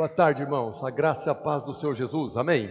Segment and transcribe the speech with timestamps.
[0.00, 0.82] Boa tarde, irmãos.
[0.82, 2.34] A graça e a paz do Senhor Jesus.
[2.34, 2.70] Amém.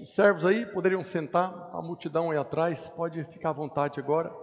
[0.00, 4.34] Os servos aí poderiam sentar, a multidão aí atrás, pode ficar à vontade agora.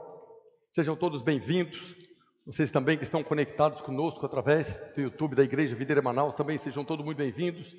[0.72, 1.98] Sejam todos bem-vindos.
[2.46, 6.86] Vocês também que estão conectados conosco através do YouTube da Igreja Videira Manaus, também sejam
[6.86, 7.76] todos muito bem-vindos.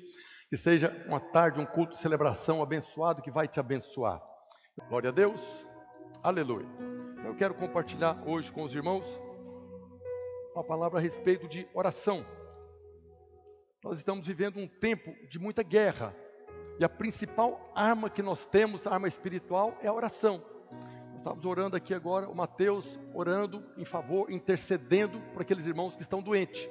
[0.47, 4.21] Que seja uma tarde, um culto de celebração abençoado que vai te abençoar.
[4.89, 5.41] Glória a Deus.
[6.21, 6.67] Aleluia.
[7.25, 9.09] Eu quero compartilhar hoje com os irmãos
[10.53, 12.23] uma palavra a respeito de oração.
[13.81, 16.13] Nós estamos vivendo um tempo de muita guerra.
[16.77, 20.43] E a principal arma que nós temos, a arma espiritual, é a oração.
[21.11, 26.01] Nós estamos orando aqui agora, o Mateus orando em favor, intercedendo para aqueles irmãos que
[26.01, 26.67] estão doentes.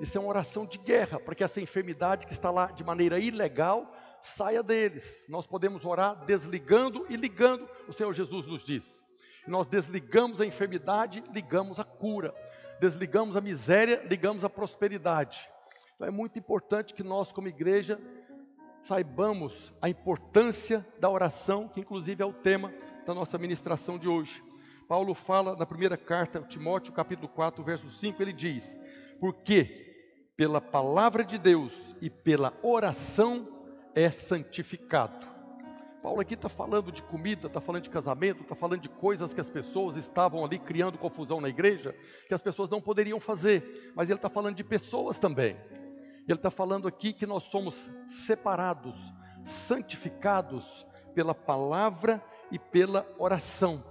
[0.00, 3.18] Isso é uma oração de guerra, para que essa enfermidade que está lá de maneira
[3.18, 5.26] ilegal saia deles.
[5.28, 9.04] Nós podemos orar desligando e ligando, o Senhor Jesus nos diz.
[9.44, 12.32] Nós desligamos a enfermidade, ligamos a cura.
[12.78, 15.52] Desligamos a miséria, ligamos a prosperidade.
[15.94, 18.00] Então é muito importante que nós, como igreja,
[18.82, 22.72] saibamos a importância da oração, que inclusive é o tema
[23.06, 24.42] da nossa ministração de hoje.
[24.88, 28.78] Paulo fala na primeira carta a Timóteo, capítulo 4, verso 5, ele diz:
[29.20, 29.94] Porque
[30.36, 33.48] pela palavra de Deus e pela oração
[33.94, 35.34] é santificado.
[36.02, 39.40] Paulo aqui está falando de comida, está falando de casamento, está falando de coisas que
[39.40, 41.96] as pessoas estavam ali criando confusão na igreja,
[42.28, 45.56] que as pessoas não poderiam fazer, mas ele está falando de pessoas também.
[46.26, 47.90] Ele está falando aqui que nós somos
[48.26, 48.98] separados,
[49.44, 53.84] santificados pela palavra e pela oração.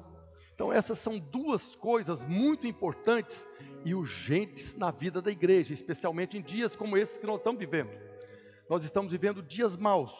[0.53, 3.47] Então, essas são duas coisas muito importantes
[3.85, 7.91] e urgentes na vida da igreja, especialmente em dias como esses que nós estamos vivendo.
[8.69, 10.13] Nós estamos vivendo dias maus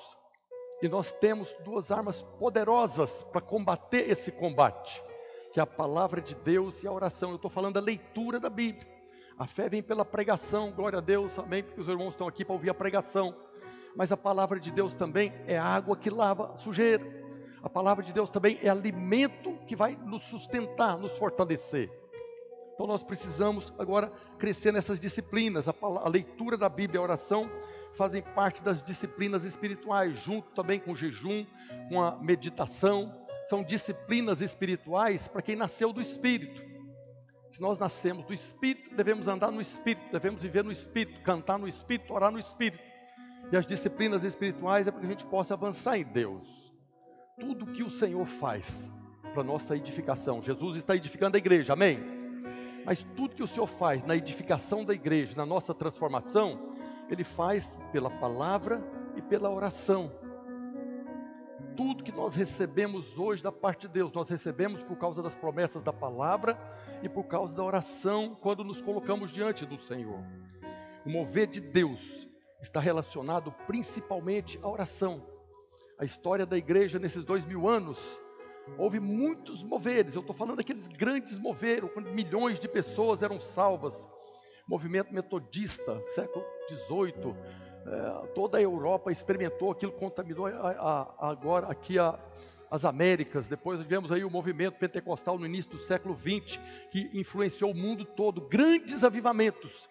[0.81, 5.02] e nós temos duas armas poderosas para combater esse combate,
[5.53, 7.30] que é a palavra de Deus e a oração.
[7.30, 8.92] Eu estou falando da leitura da Bíblia.
[9.38, 12.53] A fé vem pela pregação, glória a Deus, amém, porque os irmãos estão aqui para
[12.53, 13.36] ouvir a pregação.
[13.95, 17.03] Mas a palavra de Deus também é água que lava sujeira.
[17.64, 21.89] A palavra de Deus também é alimento que vai nos sustentar, nos fortalecer.
[22.73, 25.67] Então nós precisamos agora crescer nessas disciplinas.
[25.67, 27.49] A, a leitura da Bíblia e a oração
[27.95, 31.45] fazem parte das disciplinas espirituais, junto também com o jejum,
[31.89, 33.14] com a meditação.
[33.48, 36.73] São disciplinas espirituais para quem nasceu do Espírito.
[37.53, 41.67] Se nós nascemos do Espírito, devemos andar no Espírito, devemos viver no Espírito, cantar no
[41.67, 42.83] Espírito, orar no Espírito.
[43.52, 46.42] E as disciplinas espirituais é para que a gente possa avançar em Deus.
[47.39, 48.92] Tudo que o Senhor faz
[49.36, 51.99] para nossa edificação, Jesus está edificando a igreja, amém?
[52.87, 56.73] Mas tudo que o Senhor faz na edificação da igreja, na nossa transformação,
[57.08, 58.83] Ele faz pela palavra
[59.15, 60.11] e pela oração.
[61.76, 65.82] Tudo que nós recebemos hoje da parte de Deus, nós recebemos por causa das promessas
[65.82, 66.58] da palavra
[67.02, 70.20] e por causa da oração quando nos colocamos diante do Senhor.
[71.06, 72.00] O mover de Deus
[72.61, 75.26] está relacionado principalmente à oração.
[76.00, 78.00] A história da igreja nesses dois mil anos,
[78.78, 80.16] houve muitos moveres.
[80.16, 84.08] Eu estou falando daqueles grandes moveres, quando milhões de pessoas eram salvas.
[84.67, 87.36] Movimento metodista, século XVIII,
[87.86, 90.52] é, toda a Europa experimentou aquilo, contaminou a,
[91.20, 92.17] a, agora aqui a,
[92.73, 97.70] as Américas, depois tivemos aí o movimento pentecostal no início do século XX, que influenciou
[97.70, 99.88] o mundo todo, grandes avivamentos.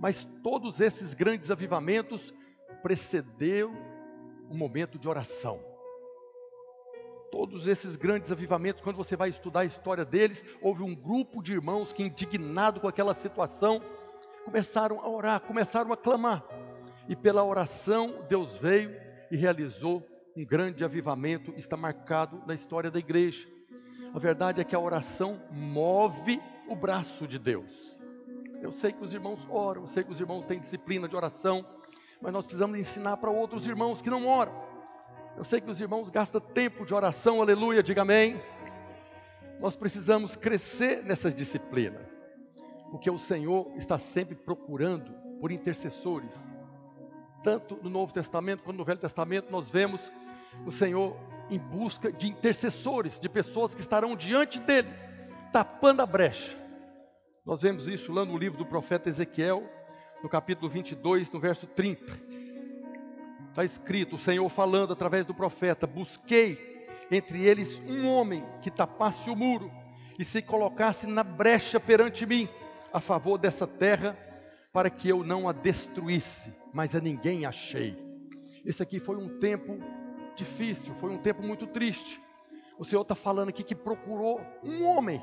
[0.00, 2.34] Mas todos esses grandes avivamentos
[2.82, 3.72] precedeu
[4.50, 5.60] um momento de oração.
[7.30, 11.52] Todos esses grandes avivamentos, quando você vai estudar a história deles, houve um grupo de
[11.52, 13.80] irmãos que, indignado com aquela situação,
[14.44, 16.44] começaram a orar, começaram a clamar.
[17.08, 18.94] E pela oração, Deus veio
[19.30, 20.06] e realizou
[20.36, 23.48] um grande avivamento está marcado na história da igreja.
[24.12, 28.02] A verdade é que a oração move o braço de Deus.
[28.60, 31.64] Eu sei que os irmãos oram, eu sei que os irmãos têm disciplina de oração,
[32.20, 34.52] mas nós precisamos ensinar para outros irmãos que não oram.
[35.36, 38.40] Eu sei que os irmãos gastam tempo de oração, aleluia, diga amém.
[39.60, 42.06] Nós precisamos crescer nessas disciplinas,
[42.90, 46.55] porque o Senhor está sempre procurando por intercessores.
[47.46, 50.00] Tanto no Novo Testamento quanto no Velho Testamento, nós vemos
[50.66, 51.16] o Senhor
[51.48, 54.88] em busca de intercessores, de pessoas que estarão diante dele,
[55.52, 56.58] tapando a brecha.
[57.44, 59.62] Nós vemos isso lá no livro do profeta Ezequiel,
[60.24, 62.12] no capítulo 22, no verso 30.
[63.50, 69.30] Está escrito: o Senhor falando através do profeta: Busquei entre eles um homem que tapasse
[69.30, 69.70] o muro
[70.18, 72.48] e se colocasse na brecha perante mim,
[72.92, 74.18] a favor dessa terra,
[74.76, 77.96] para que eu não a destruísse, mas a ninguém achei.
[78.62, 79.78] Esse aqui foi um tempo
[80.36, 82.20] difícil, foi um tempo muito triste.
[82.78, 85.18] O Senhor está falando aqui que procurou um homem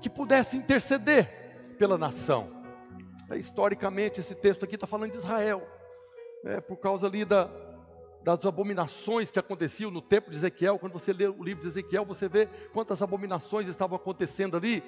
[0.00, 2.50] que pudesse interceder pela nação.
[3.30, 5.62] É, historicamente, esse texto aqui está falando de Israel.
[6.44, 7.48] é, por causa ali da,
[8.24, 10.76] das abominações que aconteciam no tempo de Ezequiel.
[10.80, 14.82] Quando você lê o livro de Ezequiel, você vê quantas abominações estavam acontecendo ali.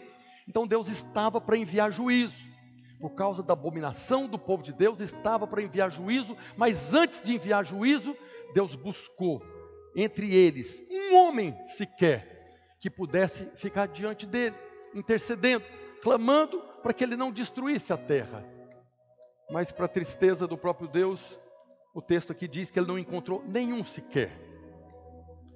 [0.48, 2.53] Então Deus estava para enviar juízo.
[3.00, 7.34] Por causa da abominação do povo de Deus, estava para enviar juízo, mas antes de
[7.34, 8.16] enviar juízo,
[8.54, 9.42] Deus buscou
[9.96, 12.34] entre eles um homem sequer
[12.80, 14.54] que pudesse ficar diante dele,
[14.94, 15.64] intercedendo,
[16.02, 18.44] clamando para que ele não destruísse a terra.
[19.50, 21.38] Mas, para tristeza do próprio Deus,
[21.94, 24.32] o texto aqui diz que ele não encontrou nenhum sequer.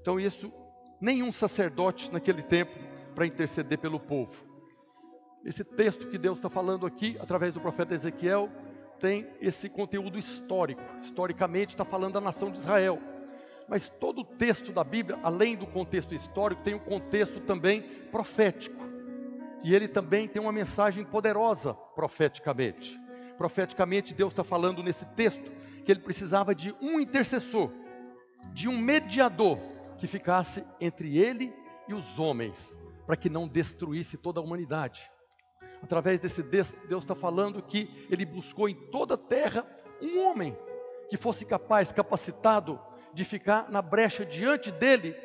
[0.00, 0.52] Então, isso,
[1.00, 2.72] nenhum sacerdote naquele tempo
[3.14, 4.47] para interceder pelo povo.
[5.44, 8.50] Esse texto que Deus está falando aqui, através do profeta Ezequiel,
[9.00, 10.82] tem esse conteúdo histórico.
[10.98, 12.98] Historicamente, está falando da nação de Israel.
[13.68, 18.84] Mas todo o texto da Bíblia, além do contexto histórico, tem um contexto também profético.
[19.62, 22.98] E ele também tem uma mensagem poderosa profeticamente.
[23.36, 25.52] Profeticamente, Deus está falando nesse texto
[25.84, 27.70] que ele precisava de um intercessor,
[28.52, 29.58] de um mediador
[29.98, 31.52] que ficasse entre ele
[31.86, 32.76] e os homens,
[33.06, 35.10] para que não destruísse toda a humanidade.
[35.82, 39.66] Através desse Deus está falando que ele buscou em toda a terra
[40.00, 40.56] um homem
[41.08, 42.80] que fosse capaz, capacitado
[43.12, 45.16] de ficar na brecha diante dele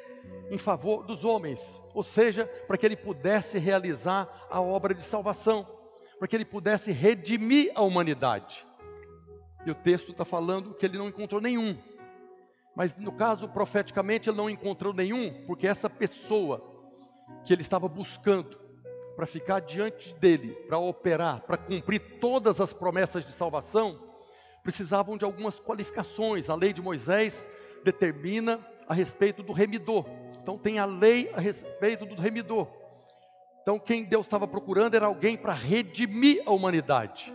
[0.50, 1.60] em favor dos homens,
[1.94, 5.68] ou seja, para que ele pudesse realizar a obra de salvação,
[6.18, 8.66] para que ele pudesse redimir a humanidade.
[9.66, 11.78] E o texto está falando que ele não encontrou nenhum.
[12.76, 16.64] Mas no caso, profeticamente, ele não encontrou nenhum, porque essa pessoa
[17.46, 18.58] que ele estava buscando
[19.16, 24.00] para ficar diante dele, para operar, para cumprir todas as promessas de salvação,
[24.64, 26.50] precisavam de algumas qualificações.
[26.50, 27.46] A lei de Moisés
[27.84, 30.06] determina a respeito do remidor.
[30.42, 32.68] Então tem a lei a respeito do remidor.
[33.62, 37.34] Então quem Deus estava procurando era alguém para redimir a humanidade.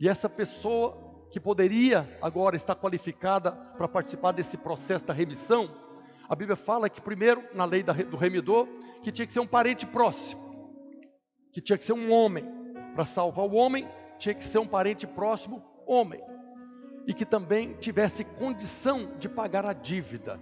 [0.00, 0.96] E essa pessoa
[1.30, 5.70] que poderia agora estar qualificada para participar desse processo da remissão,
[6.28, 8.68] a Bíblia fala que primeiro, na lei do remidor,
[9.02, 10.47] que tinha que ser um parente próximo,
[11.58, 12.44] que tinha que ser um homem.
[12.94, 16.20] Para salvar o homem, tinha que ser um parente próximo, homem.
[17.04, 20.40] E que também tivesse condição de pagar a dívida.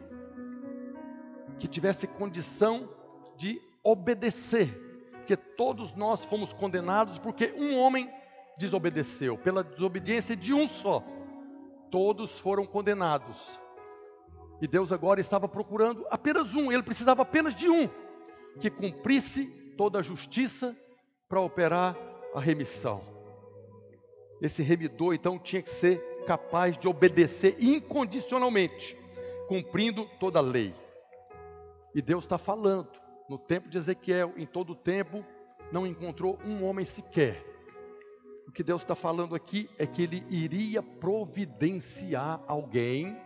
[1.58, 2.90] Que tivesse condição
[3.38, 4.68] de obedecer.
[5.12, 8.10] Porque todos nós fomos condenados porque um homem
[8.58, 11.02] desobedeceu, pela desobediência de um só,
[11.90, 13.58] todos foram condenados.
[14.60, 17.88] E Deus agora estava procurando apenas um, ele precisava apenas de um,
[18.60, 19.46] que cumprisse
[19.76, 20.76] toda a justiça
[21.28, 21.96] para operar
[22.34, 23.02] a remissão.
[24.40, 28.96] Esse remidor então tinha que ser capaz de obedecer incondicionalmente,
[29.48, 30.74] cumprindo toda a lei.
[31.94, 32.90] E Deus está falando,
[33.28, 35.24] no tempo de Ezequiel, em todo o tempo,
[35.72, 37.42] não encontrou um homem sequer
[38.46, 43.20] o que Deus está falando aqui é que Ele iria providenciar alguém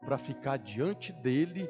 [0.00, 1.68] para ficar diante dele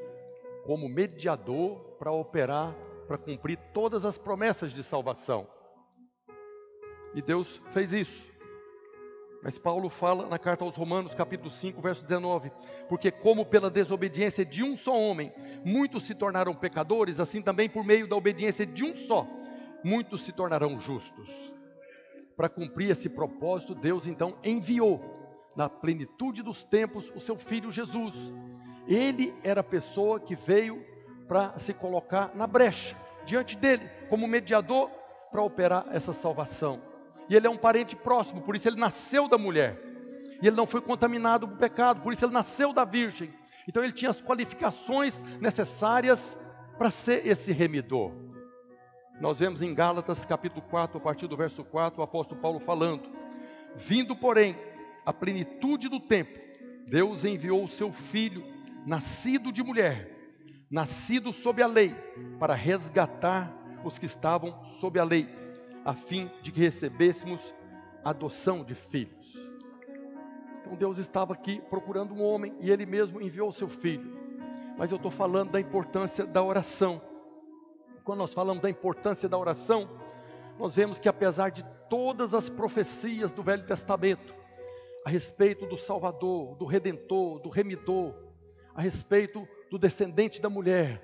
[0.65, 2.77] como mediador para operar,
[3.11, 5.45] para cumprir todas as promessas de salvação.
[7.13, 8.31] E Deus fez isso.
[9.43, 12.53] Mas Paulo fala na carta aos Romanos, capítulo 5, verso 19:
[12.89, 15.33] Porque, como pela desobediência de um só homem,
[15.65, 19.27] muitos se tornaram pecadores, assim também por meio da obediência de um só,
[19.83, 21.29] muitos se tornarão justos
[22.37, 24.99] para cumprir esse propósito, Deus então enviou,
[25.57, 28.15] na plenitude dos tempos, o seu filho Jesus.
[28.87, 30.83] Ele era a pessoa que veio
[31.31, 34.91] para se colocar na brecha, diante dele, como mediador
[35.31, 36.83] para operar essa salvação.
[37.29, 39.81] E ele é um parente próximo, por isso ele nasceu da mulher.
[40.43, 43.33] E ele não foi contaminado por pecado, por isso ele nasceu da virgem.
[43.69, 46.37] Então ele tinha as qualificações necessárias
[46.77, 48.11] para ser esse remidor.
[49.21, 53.09] Nós vemos em Gálatas capítulo 4, a partir do verso 4, o apóstolo Paulo falando:
[53.77, 54.59] Vindo, porém,
[55.07, 56.41] a plenitude do tempo,
[56.89, 58.45] Deus enviou o seu filho,
[58.85, 60.20] nascido de mulher,
[60.71, 61.95] nascido sob a lei,
[62.39, 63.53] para resgatar
[63.85, 65.29] os que estavam sob a lei,
[65.85, 67.55] a fim de que recebêssemos
[68.05, 69.37] adoção de filhos.
[70.61, 74.19] Então Deus estava aqui procurando um homem e ele mesmo enviou o seu filho.
[74.79, 77.03] Mas eu estou falando da importância da oração
[78.11, 79.89] quando nós falamos da importância da oração,
[80.59, 84.35] nós vemos que apesar de todas as profecias do Velho Testamento,
[85.05, 88.13] a respeito do Salvador, do Redentor, do Remidor,
[88.75, 91.01] a respeito do descendente da mulher,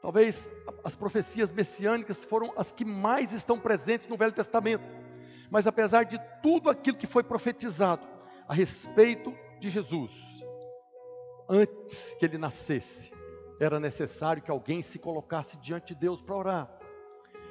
[0.00, 0.48] talvez
[0.82, 4.84] as profecias messiânicas foram as que mais estão presentes no Velho Testamento.
[5.50, 8.06] Mas apesar de tudo aquilo que foi profetizado
[8.48, 10.12] a respeito de Jesus,
[11.48, 13.12] antes que ele nascesse,
[13.60, 16.78] era necessário que alguém se colocasse diante de Deus para orar.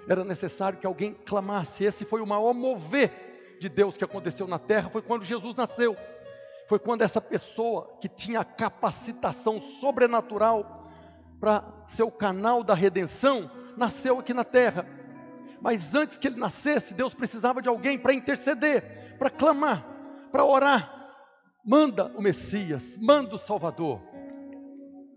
[0.08, 1.84] Era necessário que alguém clamasse.
[1.84, 5.96] Esse foi o maior mover de Deus que aconteceu na terra, foi quando Jesus nasceu.
[6.69, 10.88] Foi quando essa pessoa que tinha capacitação sobrenatural
[11.39, 14.85] para ser o canal da redenção nasceu aqui na terra.
[15.59, 19.83] Mas antes que ele nascesse, Deus precisava de alguém para interceder, para clamar,
[20.31, 21.09] para orar.
[21.65, 23.99] Manda o Messias, manda o Salvador.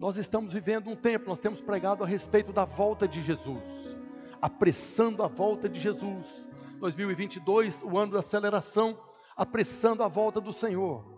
[0.00, 3.94] Nós estamos vivendo um tempo, nós temos pregado a respeito da volta de Jesus,
[4.40, 6.48] apressando a volta de Jesus.
[6.80, 8.98] 2022, o ano da aceleração,
[9.36, 11.11] apressando a volta do Senhor.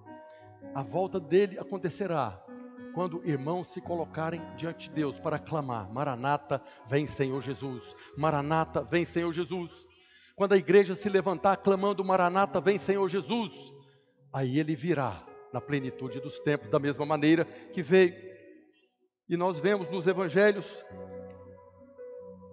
[0.73, 2.40] A volta dele acontecerá
[2.94, 7.94] quando irmãos se colocarem diante de Deus para clamar: Maranata, vem Senhor Jesus.
[8.16, 9.71] Maranata, vem Senhor Jesus.
[10.37, 13.52] Quando a igreja se levantar clamando: Maranata, vem Senhor Jesus,
[14.33, 18.14] aí ele virá na plenitude dos tempos, da mesma maneira que veio.
[19.28, 20.85] E nós vemos nos evangelhos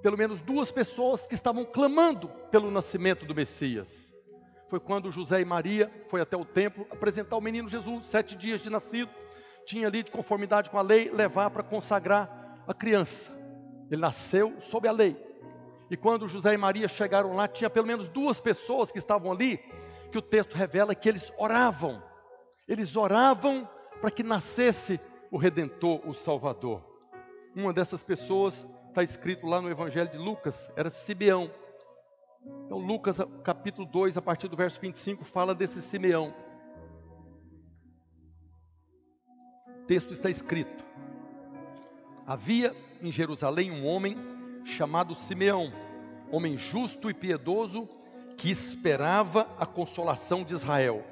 [0.02, 4.11] pelo menos duas pessoas que estavam clamando pelo nascimento do Messias.
[4.72, 8.60] Foi quando José e Maria foi até o templo apresentar o menino Jesus, sete dias
[8.60, 9.12] de nascido
[9.66, 13.32] tinha ali, de conformidade com a lei, levar para consagrar a criança.
[13.90, 15.16] Ele nasceu sob a lei.
[15.90, 19.58] E quando José e Maria chegaram lá, tinha pelo menos duas pessoas que estavam ali,
[20.12, 22.02] que o texto revela que eles oravam.
[22.68, 23.68] Eles oravam
[24.00, 25.00] para que nascesse
[25.30, 26.82] o Redentor, o Salvador.
[27.56, 31.52] Uma dessas pessoas está escrito lá no Evangelho de Lucas, era Simeão.
[32.44, 36.34] Então, Lucas, capítulo 2, a partir do verso 25, fala desse Simeão.
[39.92, 40.86] texto está escrito:
[42.26, 44.16] Havia em Jerusalém um homem
[44.64, 45.74] chamado Simeão,
[46.32, 47.90] homem justo e piedoso,
[48.38, 51.04] que esperava a consolação de Israel,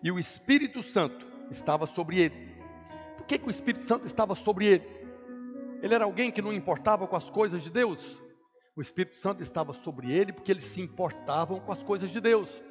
[0.00, 2.52] e o Espírito Santo estava sobre ele.
[3.16, 4.88] Por que, que o Espírito Santo estava sobre ele?
[5.82, 8.22] Ele era alguém que não importava com as coisas de Deus.
[8.74, 12.62] O Espírito Santo estava sobre ele porque eles se importavam com as coisas de Deus.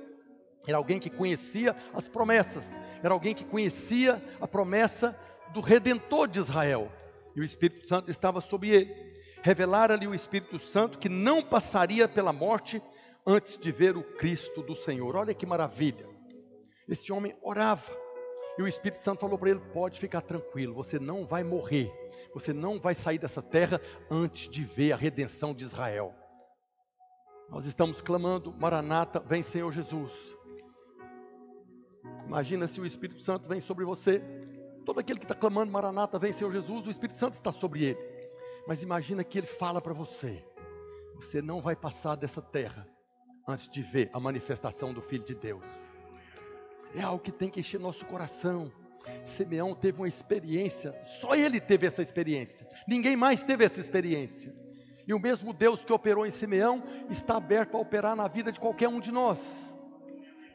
[0.68, 2.68] Era alguém que conhecia as promessas,
[3.04, 5.16] era alguém que conhecia a promessa
[5.54, 6.92] do Redentor de Israel.
[7.36, 9.12] E o Espírito Santo estava sobre ele.
[9.44, 12.82] Revelara-lhe o Espírito Santo que não passaria pela morte
[13.26, 15.16] antes de ver o Cristo do Senhor.
[15.16, 16.08] Olha que maravilha.
[16.88, 17.92] Esse homem orava.
[18.58, 21.92] E o Espírito Santo falou para ele: pode ficar tranquilo, você não vai morrer.
[22.34, 26.14] Você não vai sair dessa terra antes de ver a redenção de Israel.
[27.50, 30.12] Nós estamos clamando, Maranata, vem Senhor Jesus.
[32.26, 34.22] Imagina se o Espírito Santo vem sobre você
[34.86, 38.00] Todo aquele que está clamando Maranata, vem Senhor Jesus, o Espírito Santo está sobre ele.
[38.68, 40.44] Mas imagina que ele fala para você:
[41.16, 42.88] você não vai passar dessa terra
[43.48, 45.64] antes de ver a manifestação do Filho de Deus.
[46.96, 48.72] É algo que tem que encher nosso coração.
[49.26, 54.54] Simeão teve uma experiência, só ele teve essa experiência, ninguém mais teve essa experiência.
[55.08, 58.60] E o mesmo Deus que operou em Simeão está aberto a operar na vida de
[58.60, 59.40] qualquer um de nós.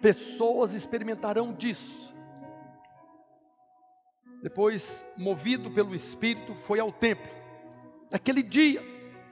[0.00, 2.06] Pessoas experimentarão disso
[4.46, 7.26] depois, movido pelo Espírito, foi ao templo.
[8.10, 8.80] Naquele dia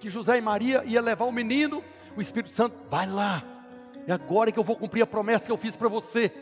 [0.01, 1.85] que José e Maria ia levar o menino,
[2.17, 3.43] o Espírito Santo, vai lá.
[4.09, 6.33] É agora que eu vou cumprir a promessa que eu fiz para você.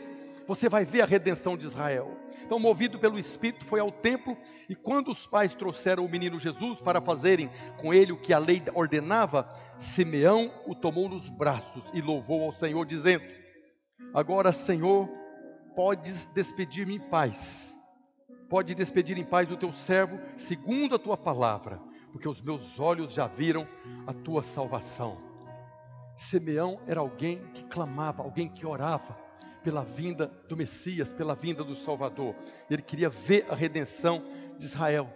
[0.47, 2.17] Você vai ver a redenção de Israel.
[2.45, 6.79] Então, movido pelo Espírito, foi ao templo e quando os pais trouxeram o menino Jesus
[6.81, 9.47] para fazerem com ele o que a lei ordenava,
[9.79, 13.23] Simeão o tomou nos braços e louvou ao Senhor, dizendo:
[14.13, 15.09] Agora, Senhor,
[15.75, 17.73] podes despedir-me em paz
[18.53, 21.81] Pode despedir em paz o teu servo, segundo a tua palavra,
[22.11, 23.67] porque os meus olhos já viram
[24.05, 25.17] a tua salvação.
[26.15, 29.17] Simeão era alguém que clamava, alguém que orava
[29.63, 32.35] pela vinda do Messias, pela vinda do Salvador.
[32.69, 34.23] Ele queria ver a redenção
[34.57, 35.09] de Israel.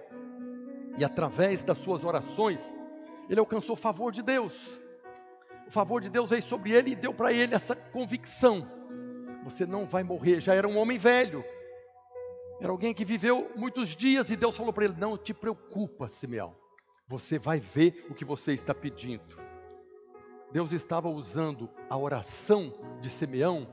[0.97, 2.61] E através das suas orações,
[3.29, 4.53] ele alcançou o favor de Deus.
[5.67, 8.65] O favor de Deus veio sobre ele e deu para ele essa convicção:
[9.43, 10.39] você não vai morrer.
[10.39, 11.43] Já era um homem velho,
[12.59, 16.55] era alguém que viveu muitos dias e Deus falou para ele: Não te preocupa, Simeão,
[17.07, 19.47] você vai ver o que você está pedindo.
[20.51, 23.67] Deus estava usando a oração de Simeão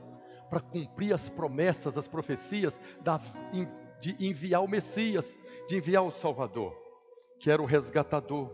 [0.49, 2.79] para cumprir as promessas, as profecias
[3.99, 5.25] de enviar o Messias,
[5.67, 6.75] de enviar o Salvador,
[7.39, 8.49] que era o resgatador.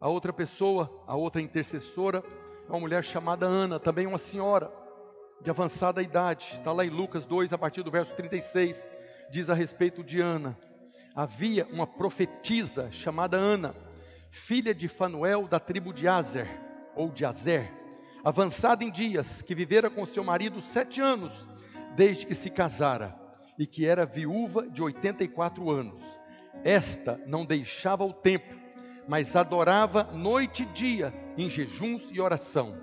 [0.00, 2.22] A outra pessoa, a outra intercessora,
[2.68, 4.70] é uma mulher chamada Ana, também uma senhora
[5.40, 8.90] de avançada idade, está lá em Lucas 2, a partir do verso 36
[9.30, 10.56] diz a respeito de Ana.
[11.14, 13.74] Havia uma profetisa chamada Ana,
[14.30, 16.48] filha de Fanuel da tribo de Azer,
[16.94, 17.70] ou de Azer,
[18.24, 21.46] avançada em dias, que vivera com seu marido sete anos,
[21.94, 23.14] desde que se casara,
[23.58, 26.02] e que era viúva de 84 anos.
[26.64, 28.58] Esta não deixava o templo,
[29.06, 32.74] mas adorava noite e dia, em jejuns e oração.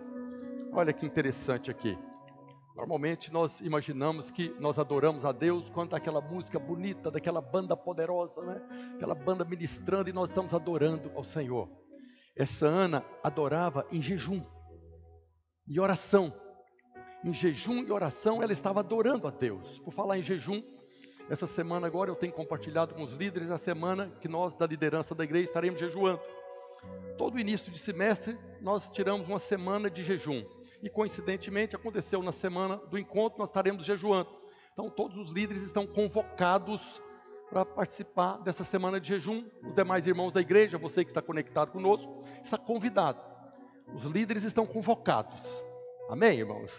[0.71, 1.97] Olha que interessante aqui.
[2.75, 8.41] Normalmente nós imaginamos que nós adoramos a Deus quando aquela música bonita, daquela banda poderosa,
[8.41, 8.61] né?
[8.95, 11.67] Aquela banda ministrando e nós estamos adorando ao Senhor.
[12.35, 14.41] Essa Ana adorava em jejum
[15.67, 16.33] e oração.
[17.23, 19.79] Em jejum e oração ela estava adorando a Deus.
[19.79, 20.63] Por falar em jejum,
[21.29, 25.13] essa semana agora eu tenho compartilhado com os líderes a semana que nós da liderança
[25.13, 26.21] da igreja estaremos jejuando.
[27.17, 30.43] Todo início de semestre nós tiramos uma semana de jejum
[30.81, 34.29] e coincidentemente aconteceu na semana do encontro, nós estaremos jejuando.
[34.73, 37.01] Então todos os líderes estão convocados
[37.49, 39.45] para participar dessa semana de jejum.
[39.63, 43.30] Os demais irmãos da igreja, você que está conectado conosco, está convidado.
[43.93, 45.41] Os líderes estão convocados.
[46.09, 46.71] Amém, irmãos?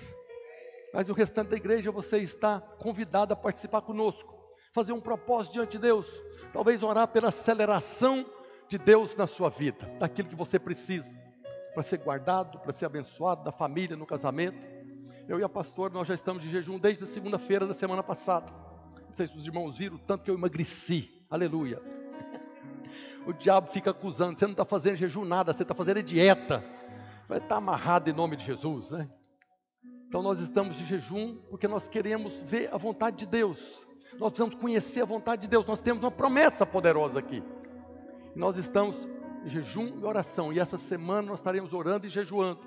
[0.93, 4.33] Mas o restante da igreja, você está convidado a participar conosco.
[4.73, 6.07] Fazer um propósito diante de Deus.
[6.53, 8.27] Talvez orar pela aceleração
[8.69, 11.23] de Deus na sua vida, daquilo que você precisa
[11.75, 14.67] para ser guardado, para ser abençoado, da família, no casamento.
[15.29, 18.53] Eu e a pastora, nós já estamos de jejum desde a segunda-feira da semana passada.
[19.07, 21.25] Não sei se os irmãos viram o tanto que eu emagreci.
[21.31, 21.81] Aleluia.
[23.25, 26.65] O diabo fica acusando, você não está fazendo jejum nada, você está fazendo dieta.
[27.33, 29.09] Vai estar amarrado em nome de Jesus, né?
[30.07, 33.87] Então nós estamos de jejum porque nós queremos ver a vontade de Deus.
[34.19, 35.65] Nós precisamos conhecer a vontade de Deus.
[35.67, 37.43] Nós temos uma promessa poderosa aqui.
[38.37, 39.09] nós estamos
[39.47, 40.53] jejum e oração.
[40.53, 42.61] E essa semana nós estaremos orando e jejuando.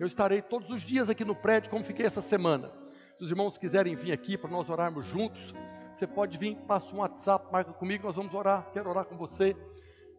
[0.00, 2.72] Eu estarei todos os dias aqui no prédio, como fiquei essa semana.
[3.18, 5.54] Se os irmãos quiserem vir aqui para nós orarmos juntos,
[5.92, 8.70] você pode vir, passa um WhatsApp, marca comigo, nós vamos orar.
[8.72, 9.52] Quero orar com você.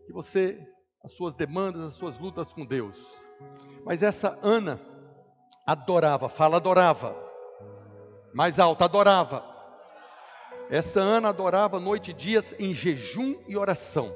[0.06, 0.64] Que você,
[1.04, 3.19] as suas demandas, as suas lutas com Deus.
[3.86, 4.80] Mas essa Ana
[5.66, 7.16] adorava, fala adorava.
[8.34, 9.44] Mais alto, adorava.
[10.70, 14.14] Essa Ana adorava noite e dias em jejum e oração.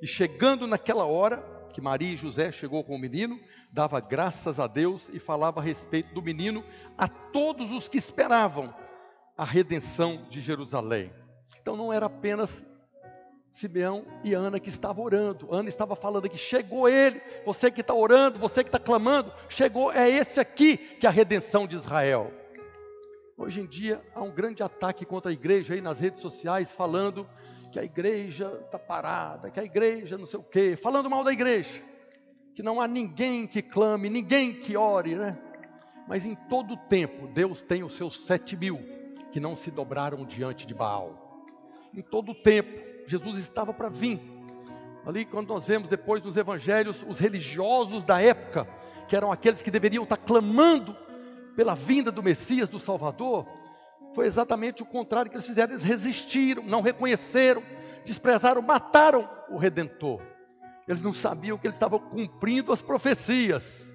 [0.00, 1.42] E chegando naquela hora,
[1.72, 3.38] que Maria e José chegou com o menino,
[3.70, 6.64] dava graças a Deus e falava a respeito do menino
[6.96, 8.74] a todos os que esperavam
[9.36, 11.12] a redenção de Jerusalém.
[11.60, 12.64] Então não era apenas
[13.54, 15.54] Simeão e Ana que estavam orando.
[15.54, 19.92] Ana estava falando aqui, chegou ele, você que está orando, você que está clamando, chegou,
[19.92, 22.32] é esse aqui que é a redenção de Israel.
[23.38, 27.28] Hoje em dia há um grande ataque contra a igreja aí nas redes sociais, falando
[27.70, 31.32] que a igreja está parada, que a igreja não sei o quê, falando mal da
[31.32, 31.80] igreja,
[32.56, 35.38] que não há ninguém que clame, ninguém que ore, né?
[36.08, 38.80] Mas em todo tempo, Deus tem os seus sete mil
[39.30, 41.46] que não se dobraram diante de Baal.
[41.94, 44.20] Em todo tempo, Jesus estava para vir.
[45.06, 48.66] Ali, quando nós vemos depois nos evangelhos, os religiosos da época,
[49.06, 50.96] que eram aqueles que deveriam estar clamando
[51.54, 53.46] pela vinda do Messias, do Salvador,
[54.14, 55.72] foi exatamente o contrário que eles fizeram.
[55.72, 57.62] Eles resistiram, não reconheceram,
[58.04, 60.20] desprezaram, mataram o Redentor.
[60.86, 63.92] Eles não sabiam que eles estavam cumprindo as profecias,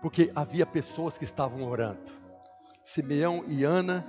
[0.00, 2.10] porque havia pessoas que estavam orando.
[2.82, 4.04] Simeão e Ana,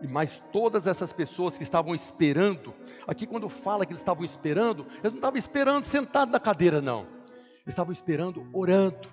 [0.00, 2.74] e mais todas essas pessoas que estavam esperando.
[3.06, 7.00] Aqui, quando fala que eles estavam esperando, eles não estavam esperando sentado na cadeira, não.
[7.00, 9.08] Eles estavam esperando, orando,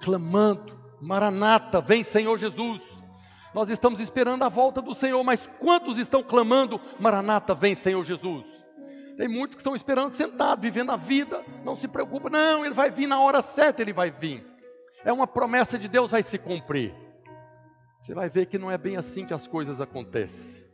[0.00, 2.80] clamando: Maranata, vem Senhor Jesus.
[3.54, 8.44] Nós estamos esperando a volta do Senhor, mas quantos estão clamando, Maranata, vem Senhor Jesus?
[9.16, 12.90] Tem muitos que estão esperando sentado, vivendo a vida, não se preocupa, não, ele vai
[12.90, 14.46] vir na hora certa, ele vai vir.
[15.02, 16.94] É uma promessa de Deus, vai se cumprir.
[18.06, 20.64] Você vai ver que não é bem assim que as coisas acontecem.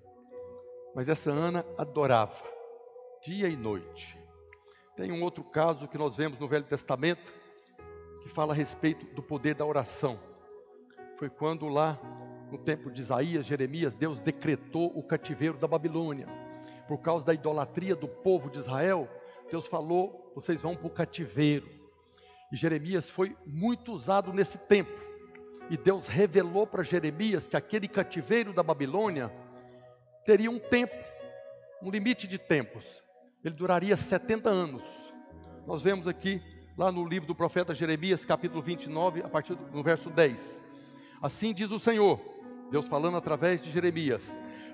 [0.95, 2.37] Mas essa Ana adorava,
[3.25, 4.19] dia e noite.
[4.99, 7.33] Tem um outro caso que nós vemos no Velho Testamento,
[8.23, 10.21] que fala a respeito do poder da oração.
[11.19, 11.99] Foi quando lá
[12.51, 16.29] no tempo de Isaías, Jeremias, Deus decretou o cativeiro da Babilônia.
[16.87, 19.09] Por causa da idolatria do povo de Israel,
[19.51, 21.67] Deus falou: vocês vão para o cativeiro.
[22.53, 25.12] E Jeremias foi muito usado nesse tempo.
[25.73, 29.33] E Deus revelou para Jeremias que aquele cativeiro da Babilônia
[30.23, 30.95] teria um tempo,
[31.81, 33.03] um limite de tempos.
[33.43, 34.83] Ele duraria 70 anos.
[35.67, 36.43] Nós vemos aqui,
[36.77, 40.63] lá no livro do profeta Jeremias, capítulo 29, a partir do no verso 10.
[41.23, 42.21] Assim diz o Senhor:
[42.71, 44.23] Deus falando através de Jeremias: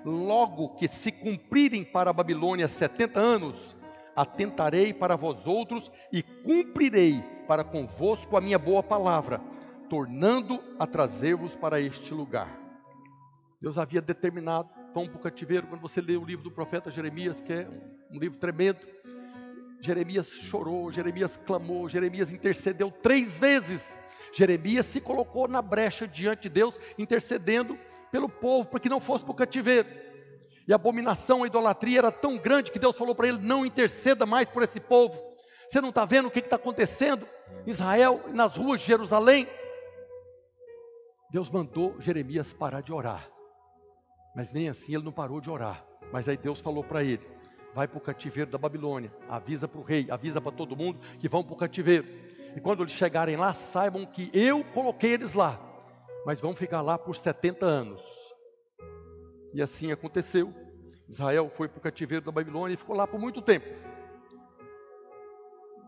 [0.03, 3.73] Logo que se cumprirem para a Babilônia setenta anos,
[4.13, 9.39] atentarei para vós outros e cumprirei para convosco a minha boa palavra,
[9.89, 12.57] tornando a trazer-vos para este lugar.
[13.61, 17.41] Deus havia determinado, vão para o cativeiro, quando você lê o livro do profeta Jeremias,
[17.41, 17.67] que é
[18.11, 18.79] um livro tremendo,
[19.81, 23.81] Jeremias chorou, Jeremias clamou, Jeremias intercedeu três vezes.
[24.33, 27.77] Jeremias se colocou na brecha diante de Deus, intercedendo
[28.11, 29.87] pelo povo, para que não fosse para o cativeiro.
[30.67, 34.25] E a abominação, a idolatria era tão grande que Deus falou para ele: não interceda
[34.25, 35.19] mais por esse povo.
[35.69, 37.27] Você não está vendo o que está acontecendo
[37.65, 39.47] em Israel, nas ruas de Jerusalém?
[41.29, 43.29] Deus mandou Jeremias parar de orar.
[44.35, 45.85] Mas nem assim ele não parou de orar.
[46.11, 47.25] Mas aí Deus falou para ele:
[47.73, 51.29] vai para o cativeiro da Babilônia, avisa para o rei, avisa para todo mundo que
[51.29, 52.07] vão para o cativeiro.
[52.55, 55.59] E quando eles chegarem lá, saibam que eu coloquei eles lá,
[56.25, 58.01] mas vão ficar lá por 70 anos.
[59.53, 60.53] E assim aconteceu.
[61.07, 63.67] Israel foi para o cativeiro da Babilônia e ficou lá por muito tempo.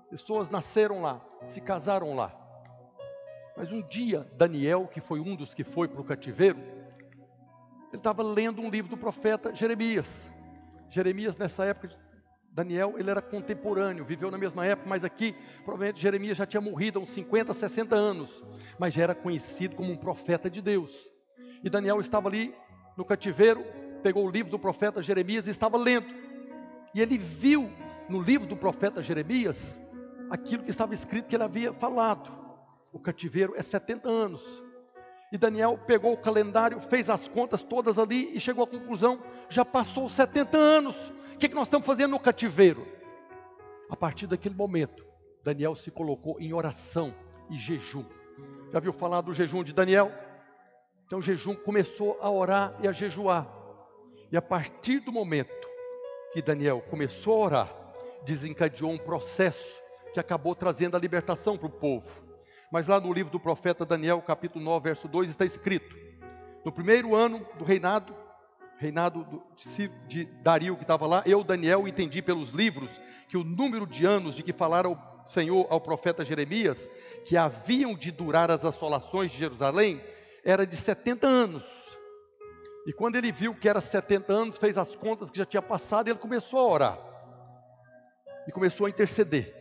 [0.09, 2.40] Pessoas nasceram lá, se casaram lá.
[3.55, 6.59] Mas um dia, Daniel, que foi um dos que foi para o cativeiro,
[7.91, 10.29] ele estava lendo um livro do profeta Jeremias.
[10.89, 11.89] Jeremias, nessa época,
[12.53, 16.99] Daniel, ele era contemporâneo, viveu na mesma época, mas aqui, provavelmente, Jeremias já tinha morrido
[16.99, 18.43] há uns 50, 60 anos,
[18.77, 21.09] mas já era conhecido como um profeta de Deus.
[21.63, 22.53] E Daniel estava ali
[22.97, 23.63] no cativeiro,
[24.03, 26.07] pegou o livro do profeta Jeremias e estava lendo.
[26.93, 27.69] E ele viu
[28.09, 29.79] no livro do profeta Jeremias
[30.29, 32.40] aquilo que estava escrito que ele havia falado.
[32.91, 34.41] O cativeiro é 70 anos.
[35.31, 39.63] E Daniel pegou o calendário, fez as contas todas ali e chegou à conclusão: já
[39.63, 40.95] passou 70 anos.
[41.33, 42.85] O que, é que nós estamos fazendo no cativeiro?
[43.89, 45.05] A partir daquele momento,
[45.43, 47.13] Daniel se colocou em oração
[47.49, 48.05] e jejum.
[48.71, 50.11] Já viu falar do jejum de Daniel?
[51.05, 53.47] Então o jejum começou a orar e a jejuar.
[54.31, 55.67] E a partir do momento
[56.31, 57.75] que Daniel começou a orar,
[58.23, 59.81] desencadeou um processo
[60.13, 62.30] que acabou trazendo a libertação para o povo.
[62.71, 65.93] Mas lá no livro do profeta Daniel, capítulo 9, verso 2, está escrito:
[66.63, 68.15] No primeiro ano do reinado,
[68.77, 69.43] reinado
[70.07, 72.89] de, Dario que estava lá, eu, Daniel, entendi pelos livros
[73.27, 76.89] que o número de anos de que falara o Senhor ao profeta Jeremias,
[77.25, 80.01] que haviam de durar as assolações de Jerusalém,
[80.43, 81.63] era de 70 anos.
[82.87, 86.07] E quando ele viu que era 70 anos, fez as contas que já tinha passado,
[86.07, 86.99] e ele começou a orar.
[88.47, 89.60] E começou a interceder.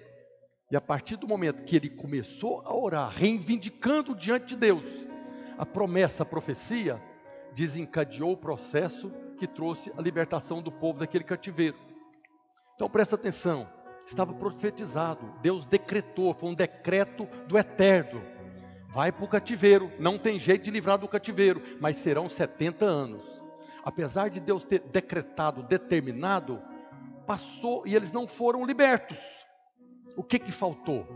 [0.70, 4.84] E a partir do momento que ele começou a orar, reivindicando diante de Deus
[5.58, 7.02] a promessa, a profecia,
[7.52, 11.76] desencadeou o processo que trouxe a libertação do povo daquele cativeiro.
[12.76, 13.68] Então presta atenção,
[14.06, 18.22] estava profetizado, Deus decretou, foi um decreto do eterno.
[18.88, 23.42] Vai para o cativeiro, não tem jeito de livrar do cativeiro, mas serão 70 anos.
[23.84, 26.62] Apesar de Deus ter decretado, determinado,
[27.26, 29.18] passou e eles não foram libertos.
[30.16, 31.06] O que que faltou?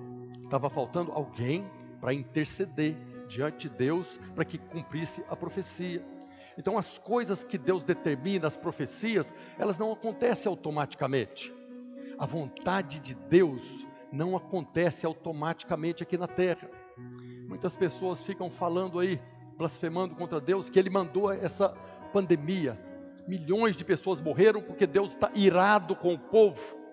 [0.43, 1.65] Estava faltando alguém
[2.01, 2.97] para interceder
[3.29, 6.05] diante de Deus para que cumprisse a profecia.
[6.57, 11.53] Então, as coisas que Deus determina, as profecias, elas não acontecem automaticamente.
[12.19, 16.71] A vontade de Deus não acontece automaticamente aqui na terra.
[17.49, 19.21] Muitas pessoas ficam falando aí,
[19.57, 21.71] blasfemando contra Deus, que Ele mandou essa
[22.13, 22.79] pandemia.
[23.27, 26.84] Milhões de pessoas morreram porque Deus está irado com o povo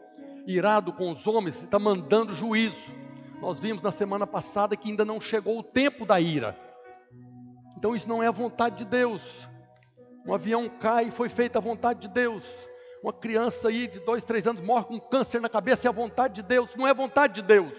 [0.46, 2.92] irado com os homens, está mandando juízo.
[3.42, 6.58] Nós vimos na semana passada que ainda não chegou o tempo da ira.
[7.78, 9.22] Então isso não é a vontade de Deus.
[10.26, 12.44] Um avião cai e foi feita a vontade de Deus.
[13.02, 16.36] Uma criança aí de dois, três anos morre com câncer na cabeça, é a vontade
[16.36, 17.74] de Deus, não é a vontade de Deus.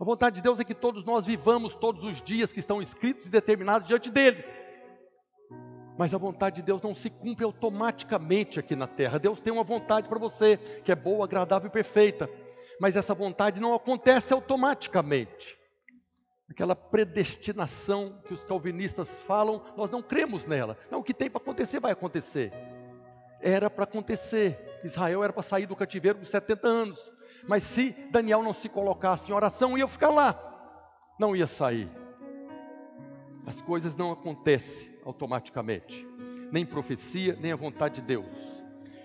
[0.00, 3.28] A vontade de Deus é que todos nós vivamos todos os dias que estão escritos
[3.28, 4.44] e determinados diante dele.
[5.96, 9.18] Mas a vontade de Deus não se cumpre automaticamente aqui na terra.
[9.18, 12.28] Deus tem uma vontade para você, que é boa, agradável e perfeita.
[12.80, 15.56] Mas essa vontade não acontece automaticamente.
[16.50, 20.76] Aquela predestinação que os calvinistas falam, nós não cremos nela.
[20.90, 22.52] Não, o que tem para acontecer vai acontecer.
[23.40, 24.78] Era para acontecer.
[24.82, 27.12] Israel era para sair do cativeiro com 70 anos.
[27.46, 30.36] Mas se Daniel não se colocasse em oração, ia ficar lá.
[31.20, 31.88] Não ia sair.
[33.46, 36.06] As coisas não acontecem automaticamente,
[36.50, 38.26] nem profecia, nem a vontade de Deus.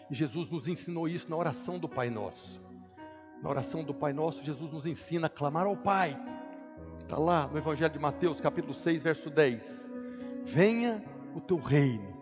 [0.10, 2.60] E Jesus nos ensinou isso na oração do Pai Nosso.
[3.42, 6.20] Na oração do Pai Nosso, Jesus nos ensina a clamar ao Pai.
[7.00, 9.90] Está lá no Evangelho de Mateus, capítulo 6, verso 10.
[10.46, 11.04] Venha
[11.36, 12.14] o teu reino,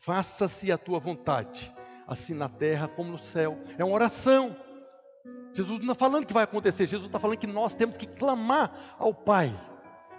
[0.00, 1.72] faça-se a tua vontade,
[2.06, 3.58] assim na terra como no céu.
[3.78, 4.56] É uma oração.
[5.52, 8.96] Jesus não está falando que vai acontecer, Jesus está falando que nós temos que clamar
[8.98, 9.54] ao Pai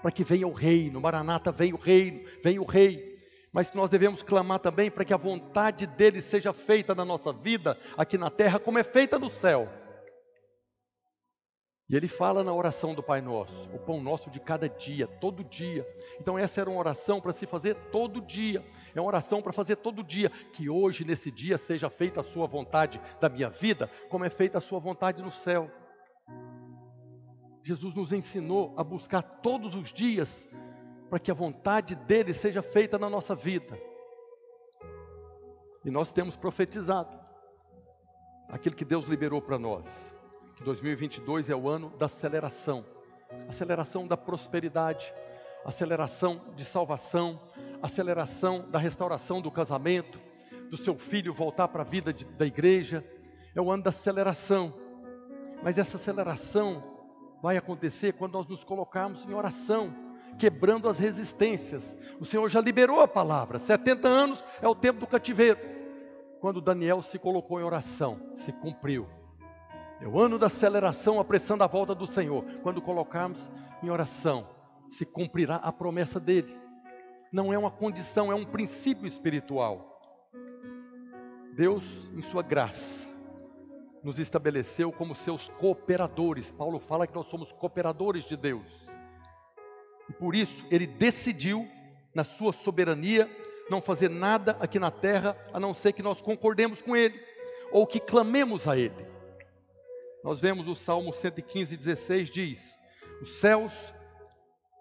[0.05, 1.01] para que venha o reino.
[1.01, 3.19] Maranata, vem o reino, vem o rei.
[3.51, 7.75] Mas nós devemos clamar também para que a vontade dele seja feita na nossa vida,
[7.97, 9.67] aqui na terra, como é feita no céu.
[11.89, 15.43] E ele fala na oração do Pai Nosso, o pão nosso de cada dia, todo
[15.43, 15.83] dia.
[16.21, 18.63] Então, essa era uma oração para se fazer todo dia.
[18.93, 20.29] É uma oração para fazer todo dia.
[20.53, 24.59] Que hoje, nesse dia, seja feita a Sua vontade da minha vida, como é feita
[24.59, 25.67] a Sua vontade no céu.
[27.65, 30.47] Jesus nos ensinou a buscar todos os dias
[31.09, 33.75] para que a vontade dele seja feita na nossa vida.
[35.83, 37.19] E nós temos profetizado
[38.49, 40.15] aquilo que Deus liberou para nós.
[40.55, 42.85] Que 2022 é o ano da aceleração
[43.49, 45.11] aceleração da prosperidade.
[45.65, 47.41] aceleração de salvação,
[47.81, 50.21] aceleração da restauração do casamento,
[50.69, 53.03] do seu filho voltar para a vida de, da igreja.
[53.55, 54.71] É o ano da aceleração.
[55.63, 56.94] Mas essa aceleração
[57.45, 59.93] vai acontecer quando nós nos colocarmos em oração,
[60.39, 61.95] quebrando as resistências.
[62.19, 63.59] O Senhor já liberou a palavra.
[63.59, 65.59] 70 anos é o tempo do cativeiro.
[66.41, 69.07] Quando Daniel se colocou em oração, se cumpriu.
[70.01, 72.43] É o ano da aceleração, apressando a volta do Senhor.
[72.63, 73.51] Quando colocarmos
[73.83, 74.49] em oração,
[74.89, 76.57] se cumprirá a promessa dele.
[77.31, 80.01] Não é uma condição, é um princípio espiritual.
[81.53, 83.07] Deus, em sua graça,
[84.05, 86.51] nos estabeleceu como seus cooperadores.
[86.51, 88.63] Paulo fala que nós somos cooperadores de Deus.
[90.07, 91.67] E por isso ele decidiu,
[92.13, 93.27] na sua soberania,
[93.67, 97.19] não fazer nada aqui na terra a não ser que nós concordemos com ele
[97.71, 99.07] ou que clamemos a ele.
[100.23, 102.75] Nós vemos o Salmo 115, 16 diz:
[103.23, 103.73] Os céus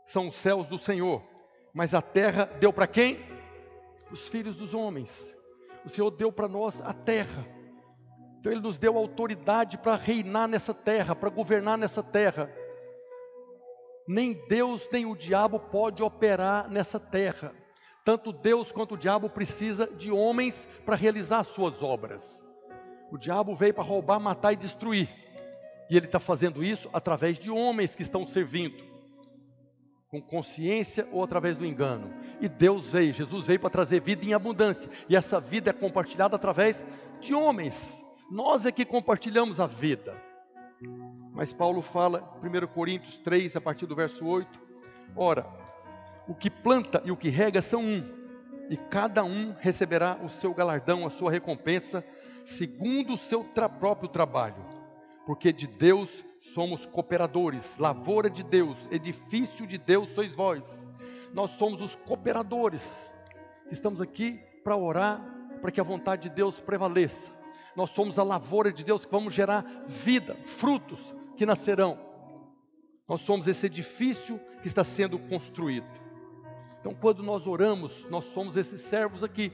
[0.04, 1.22] são os céus do Senhor,
[1.72, 3.24] mas a terra deu para quem?
[4.10, 5.34] Os filhos dos homens.
[5.82, 7.53] O Senhor deu para nós a terra.
[8.44, 12.52] Então Ele nos deu autoridade para reinar nessa terra, para governar nessa terra.
[14.07, 17.54] Nem Deus nem o diabo pode operar nessa terra.
[18.04, 22.44] Tanto Deus quanto o diabo precisa de homens para realizar suas obras.
[23.11, 25.09] O diabo veio para roubar, matar e destruir.
[25.88, 28.76] E ele está fazendo isso através de homens que estão servindo,
[30.11, 32.12] com consciência ou através do engano.
[32.42, 34.90] E Deus veio, Jesus veio para trazer vida em abundância.
[35.09, 36.85] E essa vida é compartilhada através
[37.22, 38.03] de homens.
[38.30, 40.20] Nós é que compartilhamos a vida.
[41.32, 44.60] Mas Paulo fala, 1 Coríntios 3, a partir do verso 8:
[45.16, 45.46] Ora,
[46.28, 48.04] o que planta e o que rega são um,
[48.70, 52.04] e cada um receberá o seu galardão, a sua recompensa,
[52.44, 54.74] segundo o seu tra próprio trabalho
[55.26, 60.64] porque de Deus somos cooperadores, lavoura de Deus, edifício de Deus sois vós.
[61.32, 62.82] Nós somos os cooperadores,
[63.70, 65.20] estamos aqui para orar,
[65.60, 67.32] para que a vontade de Deus prevaleça.
[67.76, 71.98] Nós somos a lavoura de Deus que vamos gerar vida, frutos que nascerão.
[73.08, 75.87] Nós somos esse edifício que está sendo construído.
[76.80, 79.50] Então, quando nós oramos, nós somos esses servos aqui,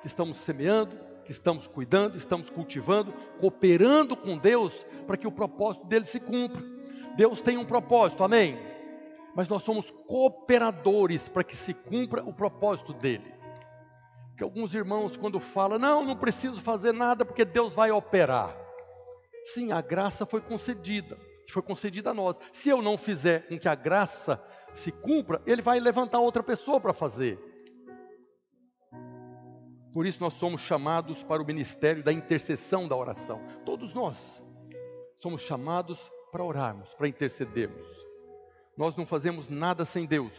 [0.00, 5.86] que estamos semeando, que estamos cuidando, estamos cultivando, cooperando com Deus para que o propósito
[5.86, 6.62] dele se cumpra.
[7.16, 8.58] Deus tem um propósito, amém?
[9.34, 13.39] Mas nós somos cooperadores para que se cumpra o propósito dele.
[14.40, 18.56] Que alguns irmãos, quando falam, não, não preciso fazer nada porque Deus vai operar.
[19.52, 21.18] Sim, a graça foi concedida,
[21.52, 22.38] foi concedida a nós.
[22.50, 26.80] Se eu não fizer com que a graça se cumpra, ele vai levantar outra pessoa
[26.80, 27.38] para fazer.
[29.92, 33.42] Por isso nós somos chamados para o ministério da intercessão da oração.
[33.66, 34.42] Todos nós
[35.16, 36.00] somos chamados
[36.32, 37.86] para orarmos, para intercedermos.
[38.74, 40.32] Nós não fazemos nada sem Deus.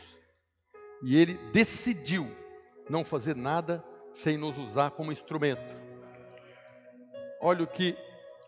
[1.04, 2.28] E Ele decidiu
[2.90, 5.82] não fazer nada sem nos usar como instrumento.
[7.40, 7.98] Olha o que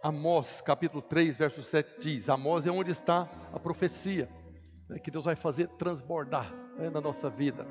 [0.01, 2.27] Amós, capítulo 3, verso 7 diz.
[2.27, 4.29] Amós é onde está a profecia
[4.89, 7.65] né, que Deus vai fazer transbordar né, na nossa vida.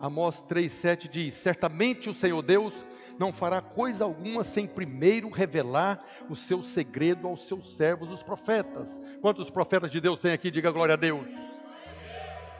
[0.00, 2.84] Amós 3,7 diz: Certamente o Senhor Deus
[3.18, 9.00] não fará coisa alguma sem primeiro revelar o seu segredo aos seus servos, os profetas.
[9.20, 10.50] Quantos profetas de Deus tem aqui?
[10.50, 11.28] Diga glória a Deus.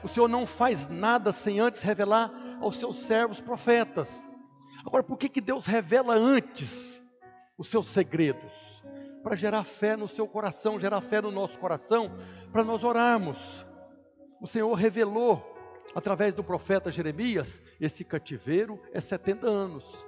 [0.03, 4.07] O Senhor não faz nada sem antes revelar aos seus servos profetas.
[4.85, 7.01] Agora, por que, que Deus revela antes
[7.57, 8.51] os seus segredos?
[9.23, 12.11] Para gerar fé no seu coração, gerar fé no nosso coração,
[12.51, 13.65] para nós orarmos.
[14.41, 15.41] O Senhor revelou
[15.95, 20.05] através do profeta Jeremias, esse cativeiro é 70 anos.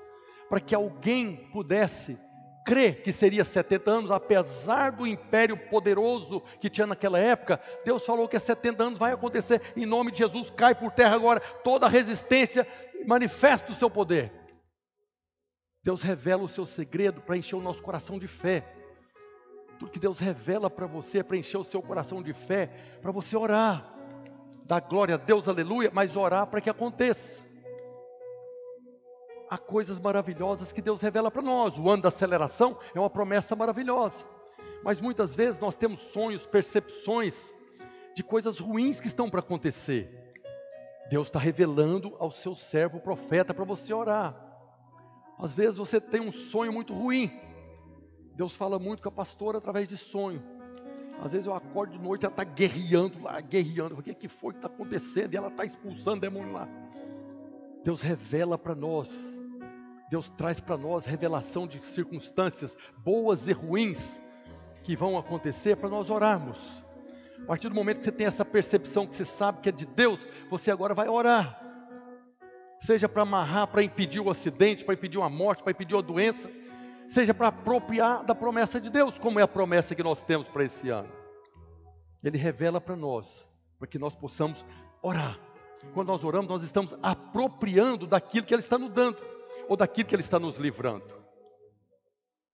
[0.50, 2.18] Para que alguém pudesse
[2.66, 8.28] crer que seria 70 anos, apesar do império poderoso que tinha naquela época, Deus falou
[8.28, 11.88] que é 70 anos vai acontecer, em nome de Jesus, cai por terra agora toda
[11.88, 12.68] resistência,
[13.06, 14.45] manifesta o seu poder.
[15.86, 18.66] Deus revela o seu segredo para encher o nosso coração de fé.
[19.78, 22.72] Tudo que Deus revela para você é para encher o seu coração de fé,
[23.04, 23.94] para você orar
[24.66, 27.44] dar glória a Deus, aleluia, mas orar para que aconteça.
[29.48, 31.78] Há coisas maravilhosas que Deus revela para nós.
[31.78, 34.26] O ano da aceleração é uma promessa maravilhosa.
[34.84, 37.54] Mas muitas vezes nós temos sonhos, percepções
[38.16, 40.10] de coisas ruins que estão para acontecer.
[41.12, 44.45] Deus está revelando ao seu servo profeta para você orar.
[45.38, 47.32] Às vezes você tem um sonho muito ruim.
[48.36, 50.42] Deus fala muito com a pastora através de sonho.
[51.22, 53.98] Às vezes eu acordo de noite, ela está guerreando lá, guerreando.
[53.98, 55.34] O que, é que foi que está acontecendo?
[55.34, 56.68] E ela está expulsando demônio lá.
[57.84, 59.10] Deus revela para nós.
[60.10, 64.22] Deus traz para nós revelação de circunstâncias boas e ruins
[64.84, 66.84] que vão acontecer para nós orarmos.
[67.42, 69.86] A partir do momento que você tem essa percepção, que você sabe que é de
[69.86, 71.65] Deus, você agora vai orar.
[72.80, 76.50] Seja para amarrar, para impedir o acidente, para impedir uma morte, para impedir uma doença,
[77.08, 80.64] seja para apropriar da promessa de Deus, como é a promessa que nós temos para
[80.64, 81.10] esse ano.
[82.24, 84.66] Ele revela para nós, para que nós possamos
[85.02, 85.40] orar.
[85.94, 89.18] Quando nós oramos, nós estamos apropriando daquilo que Ele está nos dando,
[89.68, 91.06] ou daquilo que Ele está nos livrando.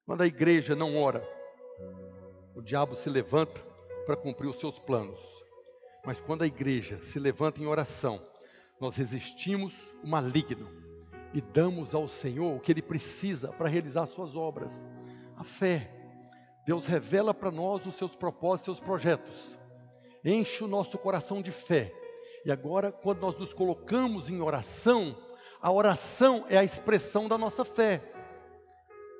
[0.05, 1.25] Quando a igreja não ora,
[2.53, 3.59] o diabo se levanta
[4.05, 5.19] para cumprir os seus planos.
[6.05, 8.21] Mas quando a igreja se levanta em oração,
[8.81, 10.67] nós resistimos o maligno
[11.31, 14.73] e damos ao Senhor o que ele precisa para realizar suas obras.
[15.37, 15.91] A fé.
[16.65, 19.57] Deus revela para nós os seus propósitos, seus projetos.
[20.25, 21.93] Enche o nosso coração de fé.
[22.43, 25.15] E agora, quando nós nos colocamos em oração,
[25.61, 28.01] a oração é a expressão da nossa fé.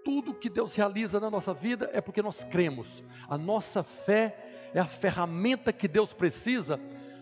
[0.04, 3.04] Tudo que Deus realiza na nossa vida é porque nós cremos.
[3.30, 6.80] A nossa fé é a ferramenta que Deus precisa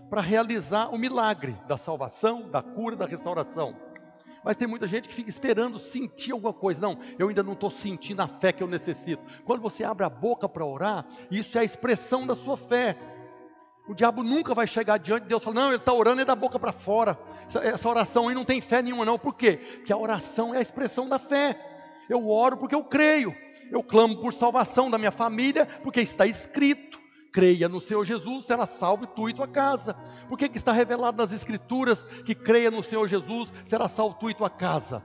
[0.10, 3.76] para realizar o milagre da salvação, da cura, da restauração.
[4.44, 6.82] Mas tem muita gente que fica esperando sentir alguma coisa.
[6.82, 9.22] Não, eu ainda não estou sentindo a fé que eu necessito.
[9.44, 12.98] Quando você abre a boca para orar, isso é a expressão da sua fé.
[13.88, 16.26] O diabo nunca vai chegar diante de Deus e falar, não, ele está orando é
[16.26, 17.20] da boca para fora.
[17.48, 19.20] Essa, oração aí não tem fé nenhuma, não.
[19.20, 19.60] Por quê?
[19.78, 21.60] Porque a oração é a expressão da fé.
[22.08, 23.36] Eu oro porque eu creio.
[23.72, 26.99] Eu clamo por salvação da minha família, porque está escrito
[27.32, 29.94] creia no Senhor Jesus, será salvo tu e tua casa.
[30.28, 34.30] Por que, que está revelado nas Escrituras que creia no Senhor Jesus, será salvo tu
[34.30, 35.04] e tua casa?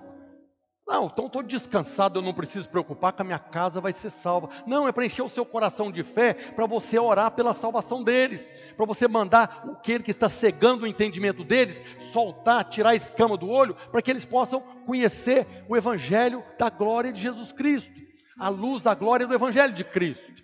[0.87, 4.51] Não, então estou descansado, eu não preciso preocupar que a minha casa vai ser salva.
[4.67, 8.47] Não, é para encher o seu coração de fé, para você orar pela salvação deles,
[8.77, 11.83] para você mandar aquele que está cegando o entendimento deles,
[12.13, 17.11] soltar, tirar a escama do olho, para que eles possam conhecer o Evangelho da glória
[17.11, 17.99] de Jesus Cristo,
[18.39, 20.44] a luz da glória do Evangelho de Cristo.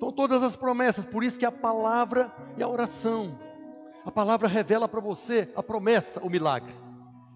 [0.00, 3.38] Então, todas as promessas, por isso que a palavra e a oração.
[4.02, 6.72] A palavra revela para você a promessa, o milagre.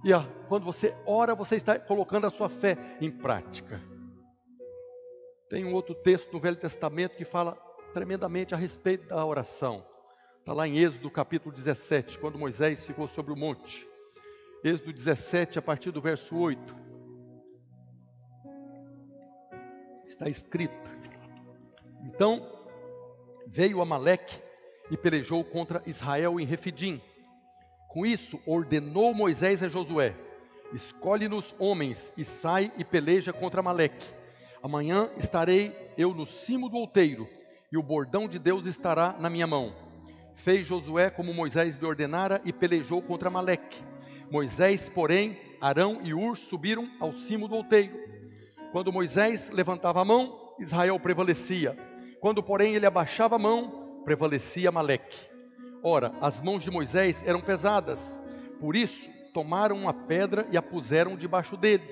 [0.03, 3.83] E ó, quando você ora, você está colocando a sua fé em prática.
[5.50, 7.53] Tem um outro texto no Velho Testamento que fala
[7.92, 9.85] tremendamente a respeito da oração.
[10.38, 13.87] Está lá em Êxodo capítulo 17, quando Moisés ficou sobre o monte.
[14.64, 16.74] Êxodo 17, a partir do verso 8.
[20.07, 20.93] Está escrito:
[22.05, 22.47] Então
[23.47, 24.38] veio Amaleque
[24.90, 27.01] e pelejou contra Israel em Refidim.
[27.88, 30.14] Com isso, ordenou Moisés a Josué:
[30.73, 34.07] Escolhe-nos homens e sai e peleja contra Amaleque.
[34.62, 37.29] Amanhã estarei eu no cimo do outeiro,
[37.73, 39.75] e o bordão de Deus estará na minha mão.
[40.35, 43.83] Fez Josué como Moisés lhe ordenara e pelejou contra Amaleque.
[44.31, 47.97] Moisés, porém, Arão e Ur subiram ao cimo do outeiro.
[48.73, 51.93] Quando Moisés levantava a mão, Israel prevalecia.
[52.25, 55.21] Quando, porém, ele abaixava a mão, prevalecia Maleque.
[55.83, 58.01] Ora, as mãos de Moisés eram pesadas,
[58.59, 61.85] por isso tomaram uma pedra e a puseram debaixo dele.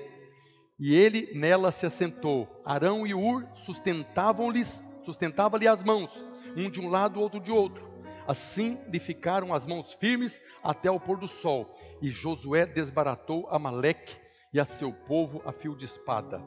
[0.79, 2.49] E ele nela se assentou.
[2.65, 6.09] Arão e Ur sustentavam-lhes, sustentava-lhe as mãos,
[6.57, 7.87] um de um lado, outro de outro.
[8.27, 11.77] Assim lhe ficaram as mãos firmes até o pôr do sol.
[12.01, 14.19] E Josué desbaratou Amaleque
[14.51, 16.41] e a seu povo a fio de espada.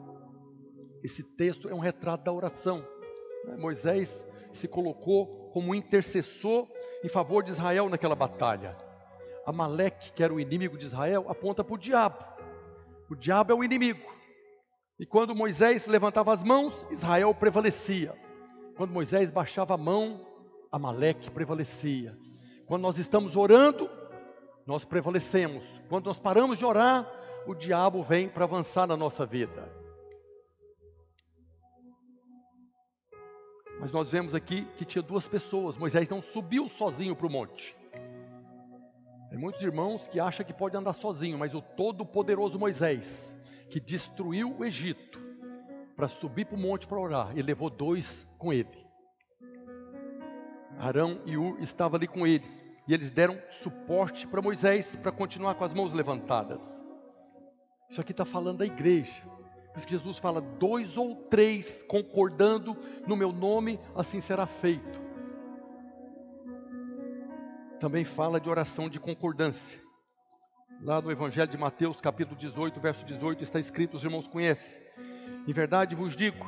[1.01, 2.85] Esse texto é um retrato da oração.
[3.47, 3.55] Né?
[3.57, 6.67] Moisés se colocou como intercessor
[7.03, 8.75] em favor de Israel naquela batalha.
[9.45, 12.23] Amaleque, que era o inimigo de Israel, aponta para o diabo.
[13.09, 14.05] O diabo é o inimigo.
[14.99, 18.13] E quando Moisés levantava as mãos, Israel prevalecia.
[18.75, 20.25] Quando Moisés baixava a mão,
[20.71, 22.17] Amaleque prevalecia.
[22.65, 23.89] Quando nós estamos orando,
[24.65, 25.63] nós prevalecemos.
[25.87, 27.09] Quando nós paramos de orar,
[27.47, 29.71] o diabo vem para avançar na nossa vida.
[33.79, 35.77] Mas nós vemos aqui que tinha duas pessoas.
[35.77, 37.75] Moisés não subiu sozinho para o monte.
[39.29, 43.35] Tem muitos irmãos que acham que pode andar sozinho, mas o todo-poderoso Moisés,
[43.69, 45.19] que destruiu o Egito,
[45.95, 48.87] para subir para o monte para orar, ele levou dois com ele.
[50.77, 52.45] Arão e Ur estavam ali com ele,
[52.87, 56.61] e eles deram suporte para Moisés para continuar com as mãos levantadas.
[57.89, 59.23] Isso aqui está falando da igreja.
[59.77, 62.75] Por isso que Jesus fala: dois ou três concordando
[63.05, 64.99] no meu nome, assim será feito.
[67.79, 69.79] Também fala de oração de concordância.
[70.81, 74.81] Lá no Evangelho de Mateus, capítulo 18, verso 18, está escrito: os irmãos conhecem.
[75.47, 76.43] Em verdade vos digo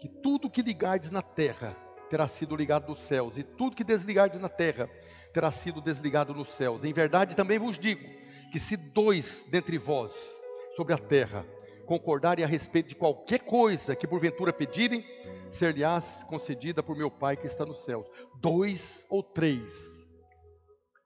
[0.00, 1.76] que tudo que ligardes na terra
[2.10, 4.90] terá sido ligado nos céus, e tudo que desligardes na terra
[5.32, 6.82] terá sido desligado nos céus.
[6.82, 8.02] Em verdade também vos digo
[8.50, 10.12] que se dois dentre vós
[10.76, 11.46] sobre a terra
[11.86, 15.04] concordarem a respeito de qualquer coisa que porventura pedirem,
[15.50, 18.06] ser-lhes concedida por meu Pai que está nos céus.
[18.40, 19.72] Dois ou três.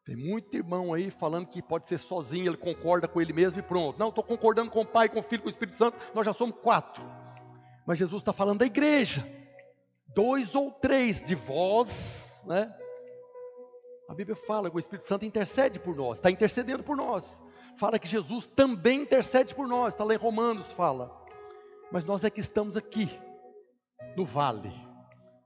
[0.05, 3.62] Tem muito irmão aí falando que pode ser sozinho, ele concorda com ele mesmo e
[3.62, 3.99] pronto.
[3.99, 6.33] Não, estou concordando com o Pai, com o Filho, com o Espírito Santo, nós já
[6.33, 7.03] somos quatro.
[7.85, 9.27] Mas Jesus está falando da igreja.
[10.14, 12.73] Dois ou três de vós, né?
[14.09, 17.25] A Bíblia fala que o Espírito Santo intercede por nós, está intercedendo por nós.
[17.77, 21.14] Fala que Jesus também intercede por nós, está lá em Romanos, fala.
[21.93, 23.09] Mas nós é que estamos aqui,
[24.16, 24.72] no vale.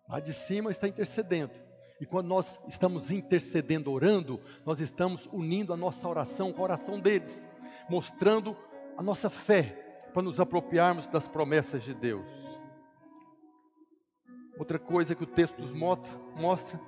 [0.08, 1.52] Lá de cima está intercedendo.
[2.00, 6.98] E quando nós estamos intercedendo, orando, nós estamos unindo a nossa oração com a oração
[6.98, 7.46] deles,
[7.88, 8.56] mostrando
[8.96, 12.26] a nossa fé para nos apropriarmos das promessas de Deus.
[14.58, 16.80] Outra coisa que o texto nos mostra,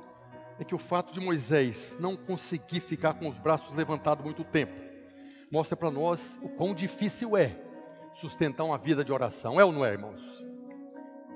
[0.59, 4.92] é que o fato de Moisés não conseguir ficar com os braços levantados muito tempo,
[5.53, 7.55] mostra para nós o quão difícil é
[8.15, 9.61] sustentar uma vida de oração.
[9.61, 10.43] É ou não é, irmãos?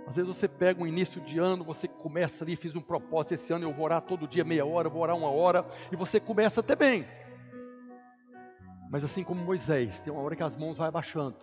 [0.07, 3.53] Às vezes você pega um início de ano, você começa ali, fiz um propósito, esse
[3.53, 6.61] ano eu vou orar todo dia meia hora, vou orar uma hora, e você começa
[6.61, 7.07] até bem.
[8.89, 11.37] Mas assim como Moisés, tem uma hora que as mãos vão abaixando.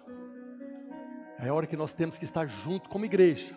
[1.37, 3.55] É a hora que nós temos que estar junto como igreja.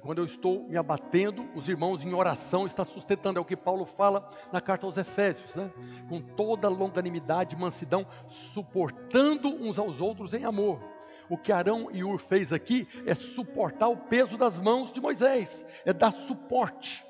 [0.00, 3.38] Quando eu estou me abatendo, os irmãos em oração estão sustentando.
[3.38, 5.70] É o que Paulo fala na carta aos Efésios, né?
[6.08, 10.80] Com toda longanimidade e mansidão, suportando uns aos outros em amor.
[11.28, 15.64] O que Arão e Ur fez aqui é suportar o peso das mãos de Moisés,
[15.84, 17.04] é dar suporte.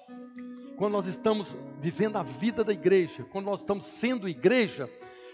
[0.77, 4.91] Quando nós estamos vivendo a vida da igreja, quando nós estamos sendo igreja,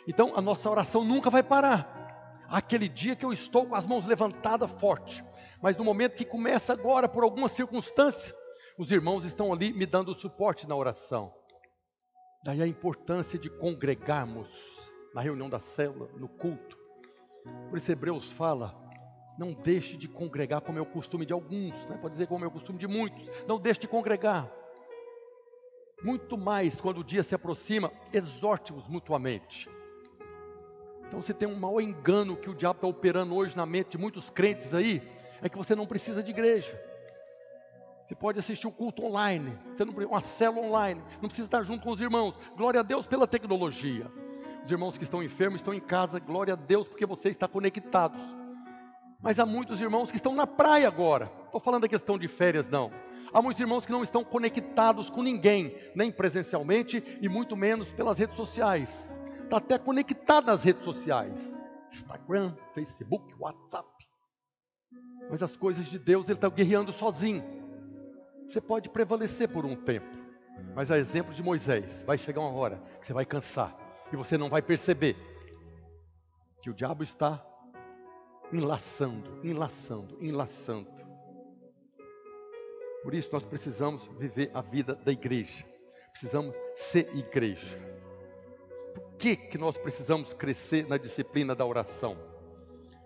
[0.06, 2.00] então a nossa oração nunca vai parar.
[2.48, 5.24] Aquele dia que eu estou com as mãos levantadas forte,
[5.62, 8.34] mas no momento que começa agora, por alguma circunstância,
[8.76, 11.32] os irmãos estão ali me dando suporte na oração.
[12.42, 14.48] Daí a importância de congregarmos
[15.14, 16.76] na reunião da célula, no culto.
[17.70, 18.74] Por isso Hebreus fala,
[19.38, 21.96] não deixe de congregar como é o costume de alguns, né?
[21.98, 24.50] pode dizer como é o costume de muitos, não deixe de congregar.
[26.02, 29.68] Muito mais quando o dia se aproxima, exorte-os mutuamente.
[31.06, 33.98] Então você tem um mau engano que o diabo está operando hoje na mente de
[33.98, 35.00] muitos crentes aí,
[35.42, 36.80] é que você não precisa de igreja.
[38.06, 41.82] Você pode assistir o culto online, você não, uma célula online, não precisa estar junto
[41.82, 42.34] com os irmãos.
[42.56, 44.10] Glória a Deus pela tecnologia.
[44.64, 48.20] Os irmãos que estão enfermos estão em casa, glória a Deus, porque você está conectados.
[49.20, 51.30] Mas há muitos irmãos que estão na praia agora.
[51.46, 52.92] Estou falando da questão de férias, não.
[53.32, 58.18] Há muitos irmãos que não estão conectados com ninguém, nem presencialmente e muito menos pelas
[58.18, 59.12] redes sociais.
[59.44, 61.58] Está até conectado nas redes sociais:
[61.90, 63.91] Instagram, Facebook, WhatsApp.
[65.32, 67.42] Mas as coisas de Deus ele está guerreando sozinho.
[68.46, 70.14] Você pode prevalecer por um tempo,
[70.74, 73.74] mas a exemplo de Moisés, vai chegar uma hora que você vai cansar
[74.12, 75.16] e você não vai perceber
[76.60, 77.42] que o diabo está
[78.52, 80.90] enlaçando, enlaçando, enlaçando.
[83.02, 85.64] Por isso nós precisamos viver a vida da igreja.
[86.10, 87.78] Precisamos ser igreja.
[88.94, 92.18] Por que, que nós precisamos crescer na disciplina da oração?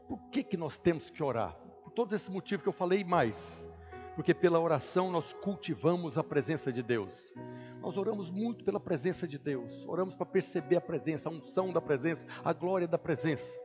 [0.09, 1.65] Por que, que nós temos que orar?
[1.97, 3.66] Todos esses motivos que eu falei mais.
[4.14, 7.34] Porque pela oração nós cultivamos a presença de Deus.
[7.80, 9.84] Nós oramos muito pela presença de Deus.
[9.88, 13.59] Oramos para perceber a presença, a unção da presença, a glória da presença.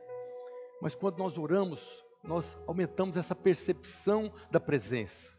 [0.80, 5.32] Mas quando nós oramos, nós aumentamos essa percepção da presença.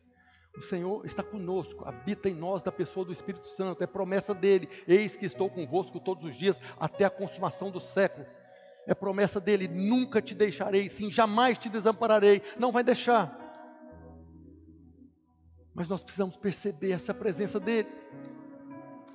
[0.56, 4.70] O Senhor está conosco, habita em nós da pessoa do Espírito Santo, é promessa dele.
[4.88, 8.26] Eis que estou convosco todos os dias até a consumação do século.
[8.86, 12.42] É promessa dele: nunca te deixarei, sim, jamais te desampararei.
[12.58, 13.40] Não vai deixar.
[15.74, 17.90] Mas nós precisamos perceber essa presença dele.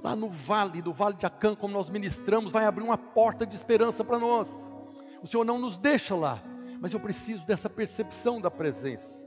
[0.03, 3.55] Lá no vale, do vale de Acã, como nós ministramos, vai abrir uma porta de
[3.55, 4.49] esperança para nós.
[5.23, 6.43] O Senhor não nos deixa lá,
[6.81, 9.27] mas eu preciso dessa percepção da presença.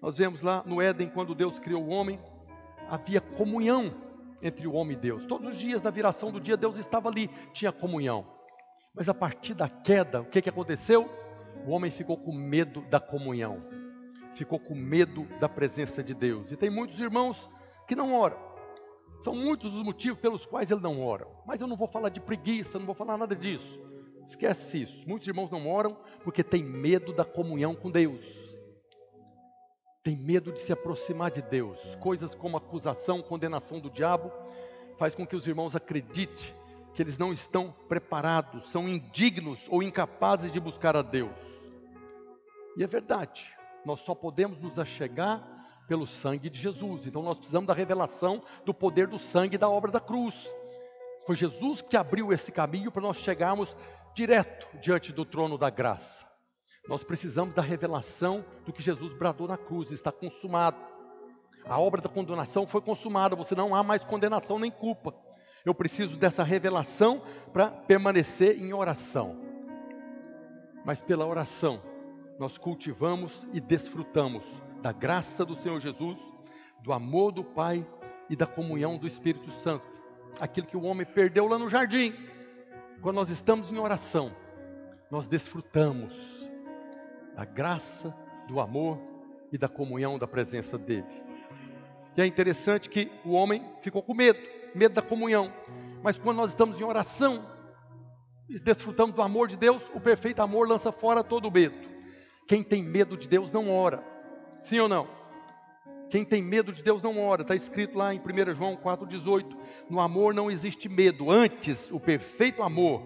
[0.00, 2.18] Nós vemos lá no Éden, quando Deus criou o homem,
[2.88, 3.94] havia comunhão
[4.42, 5.26] entre o homem e Deus.
[5.26, 8.35] Todos os dias, na viração do dia, Deus estava ali, tinha comunhão.
[8.96, 11.06] Mas a partir da queda, o que, que aconteceu?
[11.66, 13.62] O homem ficou com medo da comunhão,
[14.34, 16.50] ficou com medo da presença de Deus.
[16.50, 17.50] E tem muitos irmãos
[17.86, 18.38] que não oram.
[19.20, 21.28] São muitos os motivos pelos quais ele não ora.
[21.46, 23.78] Mas eu não vou falar de preguiça, não vou falar nada disso.
[24.24, 25.06] Esquece isso.
[25.06, 25.94] Muitos irmãos não oram
[26.24, 28.24] porque tem medo da comunhão com Deus.
[30.02, 31.78] Tem medo de se aproximar de Deus.
[31.96, 34.32] Coisas como acusação, condenação do diabo,
[34.96, 36.54] faz com que os irmãos acreditem
[36.96, 41.30] que eles não estão preparados, são indignos ou incapazes de buscar a Deus.
[42.74, 45.46] E é verdade, nós só podemos nos achegar
[45.86, 47.06] pelo sangue de Jesus.
[47.06, 50.48] Então nós precisamos da revelação do poder do sangue e da obra da cruz.
[51.26, 53.76] Foi Jesus que abriu esse caminho para nós chegarmos
[54.14, 56.26] direto diante do trono da graça.
[56.88, 60.78] Nós precisamos da revelação do que Jesus bradou na cruz, está consumado.
[61.66, 65.25] A obra da condenação foi consumada, você não há mais condenação nem culpa.
[65.66, 67.20] Eu preciso dessa revelação
[67.52, 69.36] para permanecer em oração.
[70.84, 71.82] Mas pela oração,
[72.38, 74.44] nós cultivamos e desfrutamos
[74.80, 76.16] da graça do Senhor Jesus,
[76.84, 77.84] do amor do Pai
[78.30, 79.84] e da comunhão do Espírito Santo.
[80.38, 82.14] Aquilo que o homem perdeu lá no jardim.
[83.02, 84.30] Quando nós estamos em oração,
[85.10, 86.48] nós desfrutamos
[87.34, 88.14] da graça,
[88.46, 89.00] do amor
[89.50, 91.26] e da comunhão da presença dele.
[92.16, 94.38] E é interessante que o homem ficou com medo,
[94.76, 95.52] medo da comunhão.
[96.02, 97.44] Mas quando nós estamos em oração
[98.48, 101.74] e desfrutamos do amor de Deus, o perfeito amor lança fora todo medo.
[102.46, 104.04] Quem tem medo de Deus não ora.
[104.62, 105.08] Sim ou não?
[106.08, 107.42] Quem tem medo de Deus não ora.
[107.42, 109.56] Está escrito lá em 1 João 4,18.
[109.90, 111.30] No amor não existe medo.
[111.30, 113.02] Antes, o perfeito amor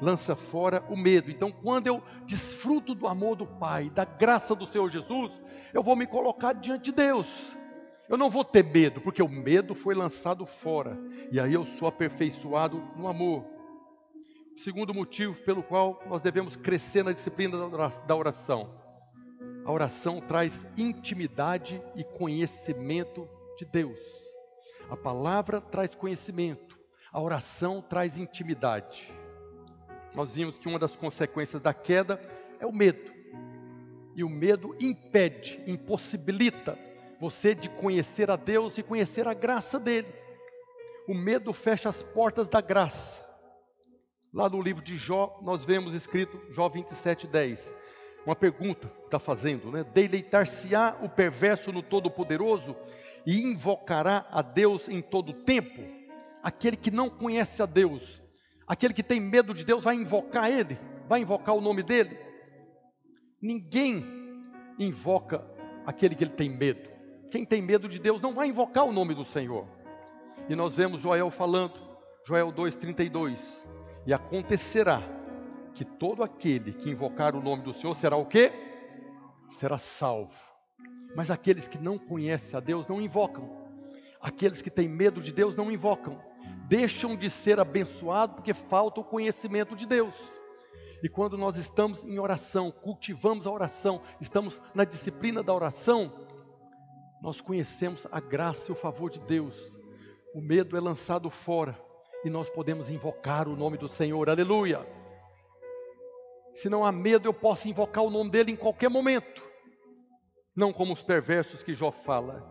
[0.00, 1.30] lança fora o medo.
[1.30, 5.32] Então, quando eu desfruto do amor do Pai, da graça do Senhor Jesus,
[5.72, 7.56] eu vou me colocar diante de Deus.
[8.08, 10.98] Eu não vou ter medo, porque o medo foi lançado fora.
[11.32, 13.44] E aí eu sou aperfeiçoado no amor.
[14.56, 17.56] Segundo motivo pelo qual nós devemos crescer na disciplina
[18.06, 18.70] da oração.
[19.64, 23.26] A oração traz intimidade e conhecimento
[23.58, 23.98] de Deus.
[24.90, 26.78] A palavra traz conhecimento,
[27.10, 29.10] a oração traz intimidade.
[30.14, 32.20] Nós vimos que uma das consequências da queda
[32.60, 33.12] é o medo.
[34.14, 36.78] E o medo impede, impossibilita
[37.24, 40.08] você de conhecer a Deus e conhecer a graça dele.
[41.08, 43.24] O medo fecha as portas da graça.
[44.30, 47.74] Lá no livro de Jó, nós vemos escrito, Jó 27, 10.
[48.26, 49.84] Uma pergunta está fazendo, né?
[49.84, 52.76] Deleitar-se-á o perverso no Todo-Poderoso
[53.26, 55.80] e invocará a Deus em todo tempo?
[56.42, 58.22] Aquele que não conhece a Deus,
[58.66, 62.18] aquele que tem medo de Deus, vai invocar Ele, vai invocar o nome dEle.
[63.40, 64.04] Ninguém
[64.78, 65.42] invoca
[65.86, 66.93] aquele que ele tem medo.
[67.34, 69.66] Quem tem medo de Deus não vai invocar o nome do Senhor.
[70.48, 71.72] E nós vemos Joel falando,
[72.24, 73.40] Joel 2,32:
[74.06, 75.02] E acontecerá
[75.74, 78.52] que todo aquele que invocar o nome do Senhor será o quê?
[79.58, 80.32] Será salvo.
[81.16, 83.50] Mas aqueles que não conhecem a Deus não invocam.
[84.20, 86.22] Aqueles que têm medo de Deus não invocam.
[86.68, 90.14] Deixam de ser abençoados porque falta o conhecimento de Deus.
[91.02, 96.12] E quando nós estamos em oração, cultivamos a oração, estamos na disciplina da oração,
[97.24, 99.56] nós conhecemos a graça e o favor de Deus.
[100.34, 101.74] O medo é lançado fora
[102.22, 104.28] e nós podemos invocar o nome do Senhor.
[104.28, 104.86] Aleluia.
[106.54, 109.42] Se não há medo, eu posso invocar o nome dele em qualquer momento.
[110.54, 112.46] Não como os perversos que Jó fala.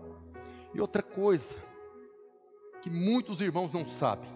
[0.73, 1.55] E outra coisa
[2.81, 4.31] que muitos irmãos não sabem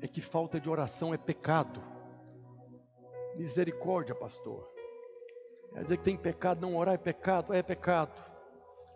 [0.00, 1.80] é que falta de oração é pecado.
[3.36, 4.75] Misericórdia, pastor.
[5.72, 7.52] Quer dizer que tem pecado, não orar é pecado?
[7.52, 8.24] É pecado.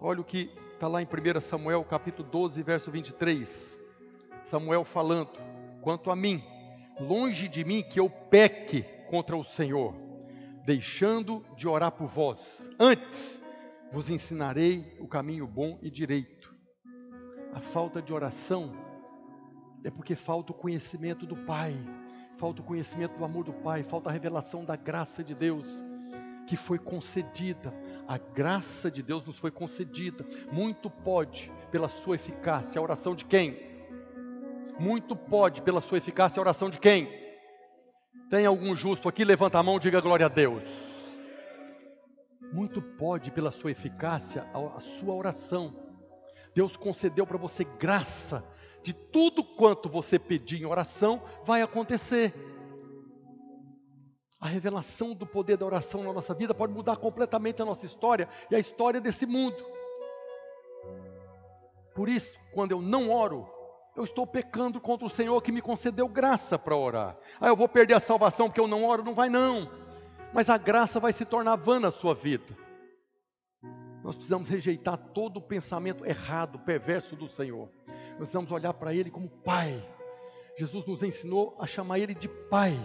[0.01, 3.79] Olha o que está lá em 1 Samuel, capítulo 12, verso 23.
[4.45, 5.31] Samuel falando:
[5.83, 6.43] Quanto a mim,
[6.99, 9.95] longe de mim que eu peque contra o Senhor,
[10.65, 12.71] deixando de orar por vós.
[12.79, 13.43] Antes
[13.93, 16.55] vos ensinarei o caminho bom e direito.
[17.53, 18.73] A falta de oração
[19.85, 21.75] é porque falta o conhecimento do Pai,
[22.39, 25.67] falta o conhecimento do amor do Pai, falta a revelação da graça de Deus
[26.51, 27.73] que foi concedida.
[28.09, 30.27] A graça de Deus nos foi concedida.
[30.51, 33.57] Muito pode pela sua eficácia a oração de quem?
[34.77, 37.09] Muito pode pela sua eficácia a oração de quem?
[38.29, 39.23] Tem algum justo aqui?
[39.23, 40.65] Levanta a mão, diga glória a Deus.
[42.53, 45.73] Muito pode pela sua eficácia a sua oração.
[46.53, 48.45] Deus concedeu para você graça
[48.83, 52.50] de tudo quanto você pedir em oração vai acontecer.
[54.41, 58.29] A revelação do poder da oração na nossa vida pode mudar completamente a nossa história
[58.51, 59.63] e a história desse mundo.
[61.95, 63.47] Por isso, quando eu não oro,
[63.95, 67.19] eu estou pecando contra o Senhor que me concedeu graça para orar.
[67.39, 69.05] Ah, eu vou perder a salvação porque eu não oro?
[69.05, 69.71] Não vai não.
[70.33, 72.57] Mas a graça vai se tornar vã na sua vida.
[74.03, 77.69] Nós precisamos rejeitar todo o pensamento errado, perverso do Senhor.
[77.87, 79.87] Nós precisamos olhar para Ele como Pai.
[80.57, 82.79] Jesus nos ensinou a chamar Ele de Pai.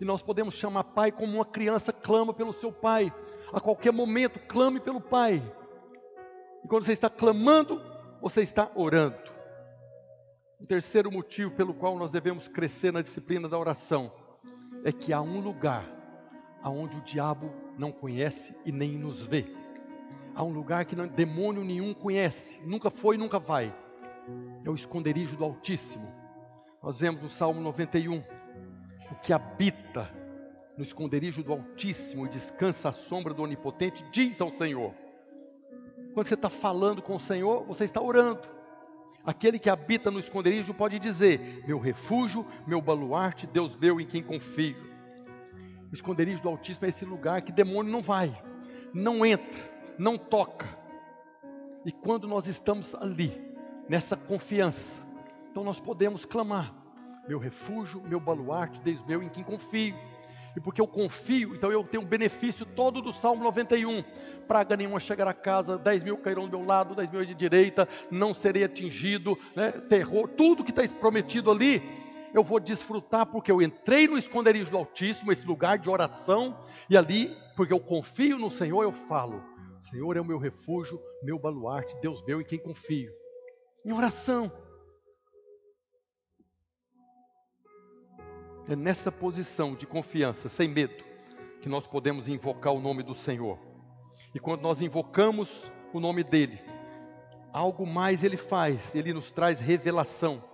[0.00, 3.12] E nós podemos chamar pai como uma criança clama pelo seu pai.
[3.52, 5.42] A qualquer momento, clame pelo pai.
[6.64, 7.80] E quando você está clamando,
[8.20, 9.16] você está orando.
[10.60, 14.12] O terceiro motivo pelo qual nós devemos crescer na disciplina da oração
[14.84, 15.84] é que há um lugar
[16.62, 19.46] aonde o diabo não conhece e nem nos vê.
[20.34, 23.74] Há um lugar que não, demônio nenhum conhece, nunca foi e nunca vai.
[24.64, 26.12] É o esconderijo do Altíssimo.
[26.82, 28.22] Nós vemos no Salmo 91
[29.10, 30.10] o que habita
[30.76, 34.94] no esconderijo do Altíssimo e descansa à sombra do Onipotente, diz ao Senhor.
[36.14, 38.48] Quando você está falando com o Senhor, você está orando.
[39.24, 44.22] Aquele que habita no esconderijo pode dizer: Meu refúgio, meu baluarte, Deus meu em quem
[44.22, 44.76] confio.
[45.90, 48.40] O esconderijo do Altíssimo é esse lugar que demônio não vai,
[48.92, 49.60] não entra,
[49.98, 50.68] não toca.
[51.84, 53.32] E quando nós estamos ali,
[53.88, 55.02] nessa confiança,
[55.50, 56.74] então nós podemos clamar:
[57.28, 59.94] Meu refúgio, meu baluarte, Deus meu em quem confio.
[60.56, 64.02] E porque eu confio, então eu tenho o benefício todo do Salmo 91.
[64.48, 67.86] Praga nenhuma chegará a casa, 10 mil cairão do meu lado, 10 mil de direita,
[68.10, 69.70] não serei atingido, né?
[69.70, 71.82] terror, tudo que está prometido ali,
[72.34, 76.58] eu vou desfrutar porque eu entrei no esconderijo do Altíssimo, esse lugar de oração,
[76.88, 79.42] e ali, porque eu confio no Senhor, eu falo:
[79.80, 83.12] Senhor é o meu refúgio, meu baluarte, Deus meu em quem confio.
[83.84, 84.50] Em oração.
[88.68, 91.02] É nessa posição de confiança, sem medo,
[91.62, 93.58] que nós podemos invocar o nome do Senhor.
[94.34, 96.60] E quando nós invocamos o nome dele,
[97.50, 100.44] algo mais ele faz, ele nos traz revelação,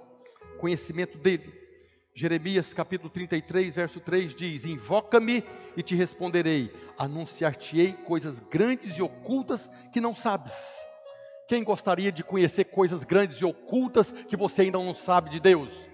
[0.60, 1.52] conhecimento dele.
[2.14, 5.42] Jeremias capítulo 33, verso 3 diz: Invoca-me
[5.76, 10.54] e te responderei, anunciar-te-ei coisas grandes e ocultas que não sabes.
[11.48, 15.93] Quem gostaria de conhecer coisas grandes e ocultas que você ainda não sabe de Deus?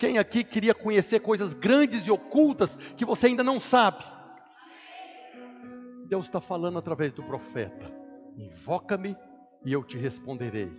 [0.00, 4.02] Quem aqui queria conhecer coisas grandes e ocultas que você ainda não sabe?
[6.06, 7.92] Deus está falando através do profeta:
[8.34, 9.14] invoca-me
[9.62, 10.72] e eu te responderei.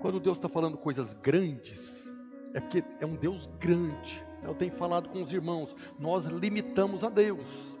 [0.00, 2.10] Quando Deus está falando coisas grandes,
[2.54, 4.24] é porque é um Deus grande.
[4.42, 7.78] Eu tenho falado com os irmãos, nós limitamos a Deus.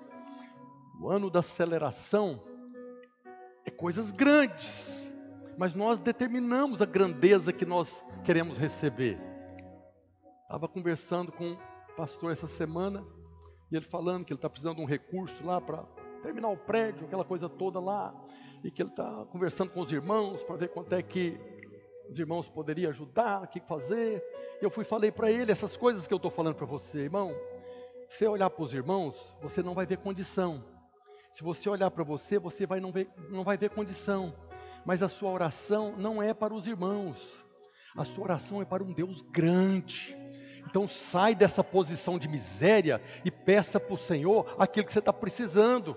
[1.00, 2.42] O ano da aceleração
[3.64, 5.10] é coisas grandes,
[5.56, 9.33] mas nós determinamos a grandeza que nós queremos receber.
[10.44, 11.58] Estava conversando com um
[11.96, 13.02] pastor essa semana,
[13.72, 15.82] e ele falando que ele está precisando de um recurso lá para
[16.22, 18.14] terminar o prédio, aquela coisa toda lá,
[18.62, 21.40] e que ele está conversando com os irmãos para ver quanto é que
[22.10, 24.22] os irmãos poderiam ajudar, o que fazer.
[24.60, 27.34] Eu fui falei para ele essas coisas que eu estou falando para você, irmão.
[28.10, 30.62] Se olhar para os irmãos, você não vai ver condição.
[31.32, 34.34] Se você olhar para você, você vai não, ver, não vai ver condição.
[34.84, 37.44] Mas a sua oração não é para os irmãos.
[37.96, 40.23] A sua oração é para um Deus grande
[40.66, 45.12] então sai dessa posição de miséria e peça para o Senhor aquilo que você está
[45.12, 45.96] precisando.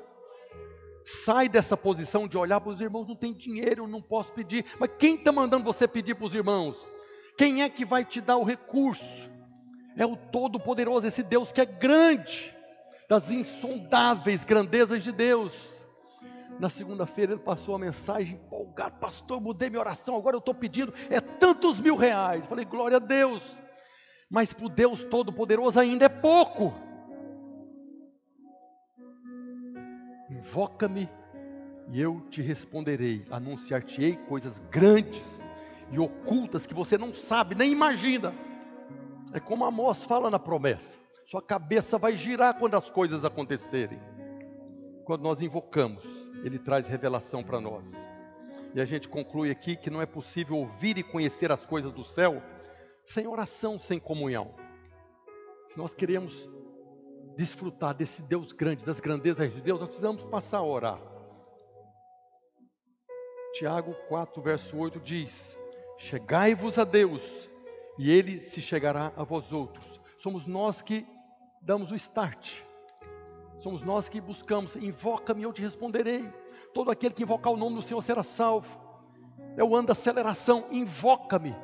[1.24, 4.65] Sai dessa posição de olhar para os irmãos, não tem dinheiro, não posso pedir.
[4.80, 6.76] Mas quem está mandando você pedir para os irmãos?
[7.38, 9.30] Quem é que vai te dar o recurso?
[9.95, 12.53] É o Todo-Poderoso, esse Deus que é grande,
[13.09, 15.53] das insondáveis grandezas de Deus.
[16.59, 20.93] Na segunda-feira ele passou a mensagem empolgado, pastor, mudei minha oração, agora eu estou pedindo,
[21.09, 22.45] é tantos mil reais.
[22.47, 23.41] Falei, glória a Deus
[24.30, 26.73] mas para o Deus Todo-Poderoso ainda é pouco.
[30.30, 31.09] Invoca-me
[31.89, 35.23] e eu te responderei, anunciar-te-ei coisas grandes
[35.91, 38.34] e ocultas que você não sabe, nem imagina.
[39.34, 43.99] É como Amós fala na promessa: sua cabeça vai girar quando as coisas acontecerem.
[45.05, 46.03] Quando nós invocamos,
[46.43, 47.93] Ele traz revelação para nós.
[48.75, 52.03] E a gente conclui aqui que não é possível ouvir e conhecer as coisas do
[52.03, 52.43] céu
[53.08, 54.53] sem oração, sem comunhão.
[55.70, 56.49] Se nós queremos
[57.36, 60.99] desfrutar desse Deus grande, das grandezas de Deus, nós precisamos passar a orar.
[63.53, 65.58] Tiago 4, verso 8 diz:
[65.97, 67.49] Chegai-vos a Deus,
[67.97, 70.01] e Ele se chegará a vós outros.
[70.20, 71.08] Somos nós que
[71.62, 72.62] damos o start.
[73.55, 76.30] Somos nós que buscamos, invoca-me, eu te responderei.
[76.74, 78.80] Todo aquele que invocar o nome do Senhor será salvo.
[79.55, 81.55] É o ano da aceleração, invoca-me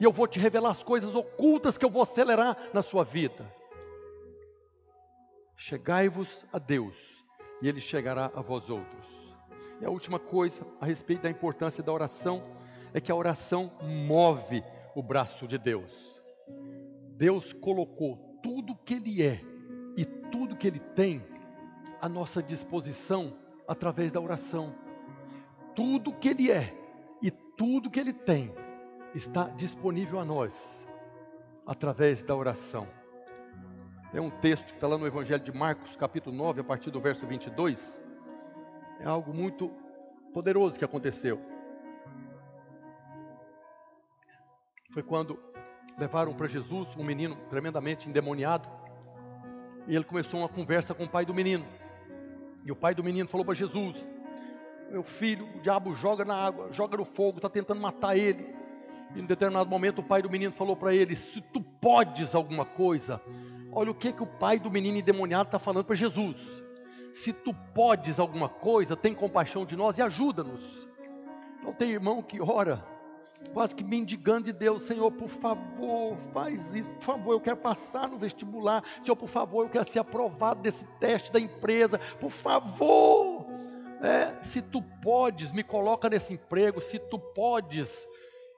[0.00, 3.54] e eu vou te revelar as coisas ocultas que eu vou acelerar na sua vida.
[5.54, 6.96] Chegai-vos a Deus,
[7.60, 9.06] e Ele chegará a vós outros.
[9.78, 12.42] E a última coisa a respeito da importância da oração
[12.94, 16.22] é que a oração move o braço de Deus.
[17.18, 19.42] Deus colocou tudo que Ele é
[19.98, 21.22] e tudo que Ele tem
[22.00, 23.36] à nossa disposição
[23.68, 24.74] através da oração.
[25.76, 26.74] Tudo que Ele é
[27.22, 28.50] e tudo que Ele tem
[29.14, 30.54] está disponível a nós
[31.66, 32.86] através da oração.
[34.12, 37.00] Tem um texto que está lá no Evangelho de Marcos, capítulo 9, a partir do
[37.00, 38.02] verso 22.
[38.98, 39.70] É algo muito
[40.32, 41.40] poderoso que aconteceu.
[44.92, 45.38] Foi quando
[45.96, 48.68] levaram para Jesus um menino tremendamente endemoniado.
[49.86, 51.64] E ele começou uma conversa com o pai do menino.
[52.64, 53.96] E o pai do menino falou para Jesus:
[54.90, 58.54] Meu filho, o diabo joga na água, joga no fogo, está tentando matar ele.
[59.14, 62.64] E em determinado momento o pai do menino falou para ele: Se tu podes alguma
[62.64, 63.20] coisa,
[63.72, 66.36] Olha o que, que o pai do menino endemoniado está falando para Jesus.
[67.12, 70.88] Se tu podes alguma coisa, tem compaixão de nós e ajuda-nos.
[71.60, 72.84] Então tem irmão que ora,
[73.52, 78.08] quase que mendigando de Deus, Senhor, por favor, faz isso, por favor, eu quero passar
[78.08, 83.46] no vestibular, Senhor, por favor, eu quero ser aprovado desse teste da empresa, por favor,
[84.00, 88.08] é, se tu podes, me coloca nesse emprego, se tu podes,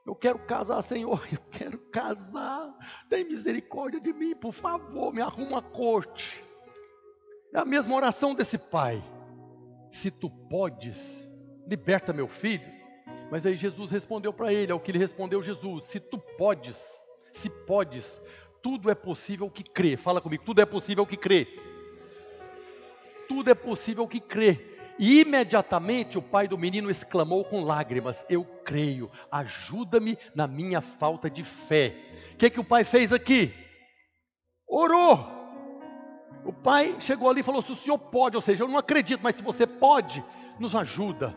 [0.06, 2.74] eu quero casar, Senhor, eu quero casar,
[3.08, 6.44] tem misericórdia de mim, por favor, me arruma a corte,
[7.52, 9.02] é a mesma oração desse pai,
[9.90, 10.98] se tu podes,
[11.66, 12.82] liberta meu filho,
[13.30, 16.76] mas aí Jesus respondeu para ele, é o que ele respondeu Jesus: se tu podes,
[17.32, 18.20] se podes,
[18.62, 19.96] tudo é possível que crê.
[19.96, 21.48] Fala comigo, tudo é possível que crê.
[23.28, 24.71] Tudo é possível que crê.
[24.98, 31.28] E imediatamente o pai do menino exclamou com lágrimas: Eu creio, ajuda-me na minha falta
[31.30, 31.94] de fé.
[32.34, 33.52] O que, que o pai fez aqui?
[34.68, 35.40] Orou.
[36.44, 39.20] O pai chegou ali e falou: Se o senhor pode, ou seja, eu não acredito,
[39.22, 40.22] mas se você pode,
[40.58, 41.34] nos ajuda.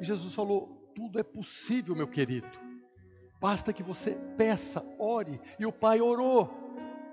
[0.00, 2.48] E Jesus falou: tudo é possível, meu querido.
[3.38, 5.38] Basta que você peça, ore.
[5.58, 6.50] E o pai orou.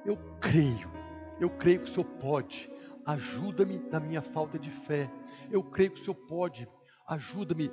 [0.05, 0.89] Eu creio,
[1.37, 2.71] eu creio que o Senhor pode.
[3.05, 5.09] Ajuda-me na minha falta de fé.
[5.51, 6.67] Eu creio que o Senhor pode.
[7.07, 7.71] Ajuda-me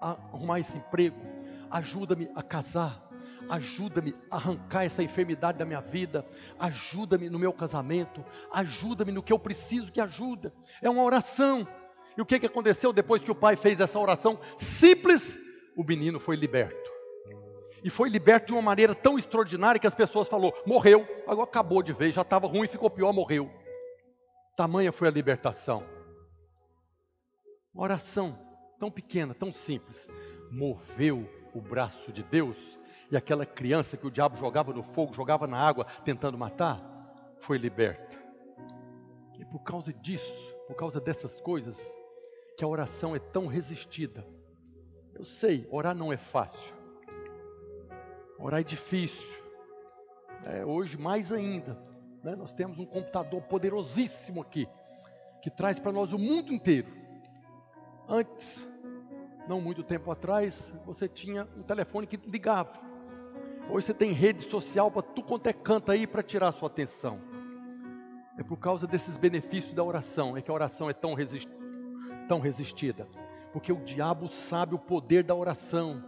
[0.00, 1.20] a arrumar esse emprego.
[1.70, 3.02] Ajuda-me a casar.
[3.48, 6.26] Ajuda-me a arrancar essa enfermidade da minha vida.
[6.58, 8.24] Ajuda-me no meu casamento.
[8.52, 10.52] Ajuda-me no que eu preciso que ajuda.
[10.80, 11.66] É uma oração.
[12.16, 15.38] E o que, que aconteceu depois que o pai fez essa oração simples?
[15.76, 16.90] O menino foi liberto.
[17.84, 21.82] E foi liberto de uma maneira tão extraordinária que as pessoas falaram: morreu, agora acabou
[21.82, 23.50] de ver, já estava ruim, ficou pior, morreu.
[24.56, 25.84] Tamanha foi a libertação.
[27.74, 28.38] Uma oração
[28.80, 30.08] tão pequena, tão simples,
[30.50, 32.78] moveu o braço de Deus
[33.10, 36.80] e aquela criança que o diabo jogava no fogo, jogava na água, tentando matar,
[37.40, 38.18] foi liberta.
[39.38, 41.78] E por causa disso, por causa dessas coisas,
[42.56, 44.26] que a oração é tão resistida.
[45.14, 46.74] Eu sei, orar não é fácil.
[48.38, 49.44] Orar é difícil.
[50.44, 51.78] É, hoje, mais ainda,
[52.26, 54.68] né, nós temos um computador poderosíssimo aqui,
[55.40, 56.88] que traz para nós o mundo inteiro.
[58.08, 58.66] Antes,
[59.48, 62.72] não muito tempo atrás, você tinha um telefone que ligava.
[63.70, 66.66] Hoje você tem rede social para tu quanto é canto aí para tirar a sua
[66.68, 67.20] atenção.
[68.36, 71.54] É por causa desses benefícios da oração, é que a oração é tão resistente
[72.26, 73.06] tão resistida?
[73.52, 76.02] Porque o diabo sabe o poder da oração.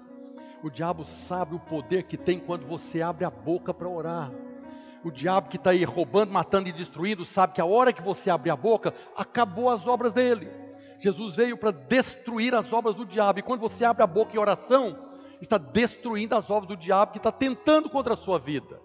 [0.65, 4.33] O diabo sabe o poder que tem quando você abre a boca para orar.
[5.05, 8.31] O diabo que está aí roubando, matando e destruindo, sabe que a hora que você
[8.31, 10.51] abre a boca, acabou as obras dele.
[10.99, 13.39] Jesus veio para destruir as obras do diabo.
[13.39, 14.99] E quando você abre a boca em oração,
[15.41, 18.81] está destruindo as obras do diabo que está tentando contra a sua vida.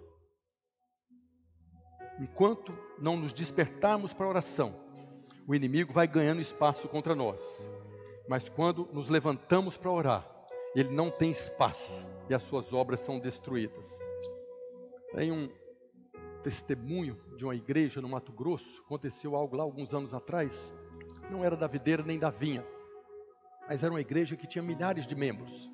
[2.20, 4.76] Enquanto não nos despertarmos para a oração,
[5.48, 7.42] o inimigo vai ganhando espaço contra nós.
[8.30, 10.30] Mas quando nos levantamos para orar,
[10.76, 14.00] ele não tem espaço e as suas obras são destruídas.
[15.14, 15.50] Tem um
[16.44, 20.74] testemunho de uma igreja no Mato Grosso, aconteceu algo lá alguns anos atrás.
[21.32, 22.66] Não era da videira nem da vinha,
[23.68, 25.72] mas era uma igreja que tinha milhares de membros.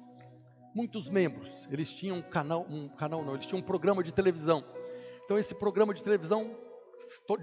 [0.73, 4.63] Muitos membros, eles tinham um canal, um canal não, eles tinham um programa de televisão.
[5.25, 6.55] Então esse programa de televisão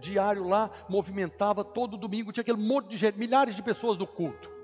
[0.01, 4.55] diário lá, movimentava, todo domingo tinha aquele monte de gente, milhares de pessoas no culto.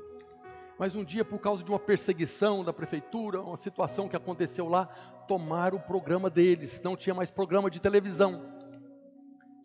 [0.83, 4.87] Mas um dia, por causa de uma perseguição da prefeitura, uma situação que aconteceu lá,
[5.29, 8.43] tomaram o programa deles, não tinha mais programa de televisão.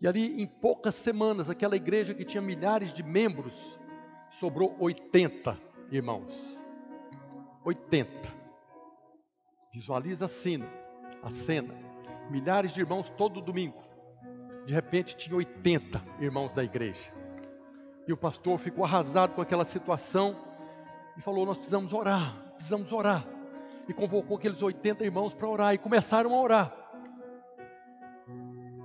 [0.00, 3.52] E ali, em poucas semanas, aquela igreja que tinha milhares de membros,
[4.38, 5.58] sobrou 80
[5.90, 6.32] irmãos.
[7.64, 8.08] 80.
[9.74, 10.70] Visualiza a cena,
[11.20, 11.74] a cena.
[12.30, 13.82] Milhares de irmãos todo domingo
[14.66, 17.12] de repente tinha 80 irmãos da igreja.
[18.06, 20.47] E o pastor ficou arrasado com aquela situação
[21.18, 23.26] e falou: Nós precisamos orar, precisamos orar.
[23.88, 26.74] E convocou aqueles 80 irmãos para orar e começaram a orar.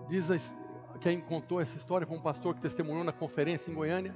[0.09, 0.51] Diz
[0.99, 4.15] quem contou essa história foi um pastor que testemunhou na conferência em Goiânia.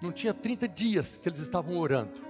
[0.00, 2.20] Não tinha 30 dias que eles estavam orando.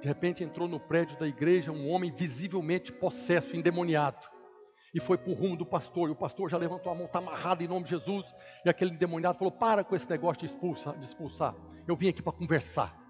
[0.00, 4.28] De repente entrou no prédio da igreja um homem visivelmente possesso, endemoniado
[4.94, 6.08] e foi para o rumo do pastor.
[6.08, 8.34] E o pastor já levantou a mão, está amarrado em nome de Jesus.
[8.64, 10.98] E aquele endemoniado falou: Para com esse negócio de expulsar.
[10.98, 11.54] De expulsar.
[11.86, 13.07] Eu vim aqui para conversar.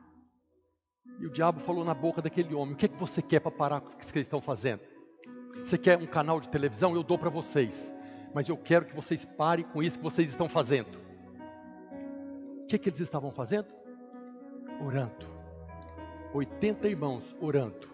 [1.19, 3.51] E o diabo falou na boca daquele homem: O que é que você quer para
[3.51, 4.81] parar com o que eles estão fazendo?
[5.65, 6.95] Você quer um canal de televisão?
[6.95, 7.93] Eu dou para vocês.
[8.35, 10.99] Mas eu quero que vocês parem com isso que vocês estão fazendo.
[12.63, 13.67] O que, é que eles estavam fazendo?
[14.85, 15.27] Orando.
[16.35, 17.89] 80 irmãos orando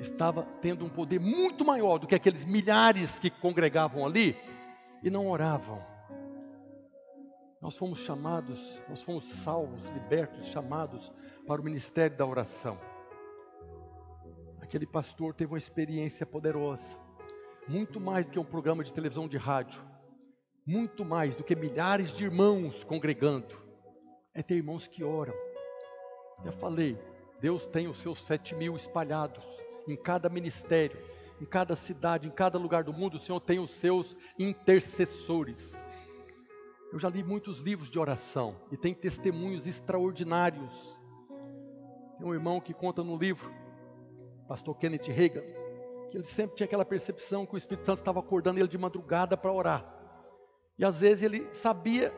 [0.00, 4.36] estava tendo um poder muito maior do que aqueles milhares que congregavam ali
[5.02, 5.80] e não oravam.
[7.62, 11.12] Nós fomos chamados, nós fomos salvos, libertos, chamados
[11.46, 12.76] para o ministério da oração.
[14.60, 16.98] Aquele pastor teve uma experiência poderosa,
[17.68, 19.80] muito mais do que um programa de televisão de rádio,
[20.66, 23.56] muito mais do que milhares de irmãos congregando,
[24.34, 25.34] é ter irmãos que oram.
[26.44, 26.98] Já falei,
[27.40, 29.44] Deus tem os seus sete mil espalhados
[29.86, 30.98] em cada ministério,
[31.40, 35.91] em cada cidade, em cada lugar do mundo, o Senhor tem os seus intercessores.
[36.92, 40.70] Eu já li muitos livros de oração e tem testemunhos extraordinários.
[42.18, 43.50] Tem um irmão que conta no livro,
[44.46, 45.42] pastor Kenneth Reagan,
[46.10, 49.38] que ele sempre tinha aquela percepção que o Espírito Santo estava acordando ele de madrugada
[49.38, 49.82] para orar.
[50.78, 52.12] E às vezes ele sabia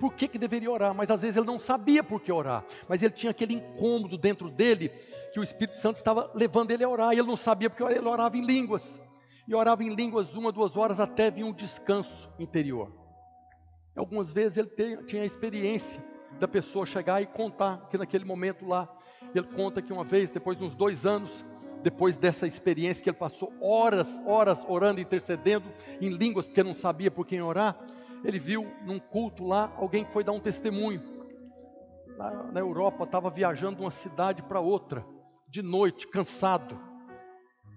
[0.00, 2.64] por que, que deveria orar, mas às vezes ele não sabia por que orar.
[2.88, 4.88] Mas ele tinha aquele incômodo dentro dele
[5.32, 8.08] que o Espírito Santo estava levando ele a orar, e ele não sabia porque ele
[8.08, 9.00] orava em línguas.
[9.46, 13.05] E orava em línguas uma, duas horas até vir um descanso interior.
[13.96, 14.70] Algumas vezes ele
[15.06, 16.04] tinha a experiência
[16.38, 18.88] da pessoa chegar e contar que naquele momento lá,
[19.34, 21.44] ele conta que uma vez, depois de uns dois anos,
[21.82, 25.70] depois dessa experiência que ele passou horas, horas orando, intercedendo
[26.00, 27.78] em línguas, porque não sabia por quem orar,
[28.22, 31.02] ele viu num culto lá alguém que foi dar um testemunho.
[32.18, 35.06] Lá na Europa, estava viajando de uma cidade para outra,
[35.48, 36.78] de noite, cansado.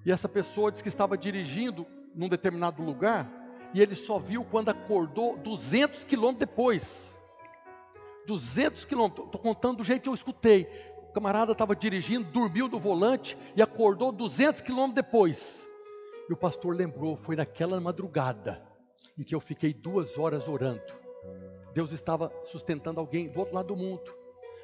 [0.05, 3.39] E essa pessoa disse que estava dirigindo num determinado lugar
[3.74, 7.20] e ele só viu quando acordou 200 quilômetros depois.
[8.26, 10.67] 200 quilômetros, estou contando do jeito que eu escutei.
[11.09, 15.70] O camarada estava dirigindo, dormiu no volante e acordou 200 quilômetros depois.
[16.30, 18.61] E o pastor lembrou, foi naquela madrugada
[19.17, 20.82] em que eu fiquei duas horas orando.
[21.74, 24.13] Deus estava sustentando alguém do outro lado do mundo.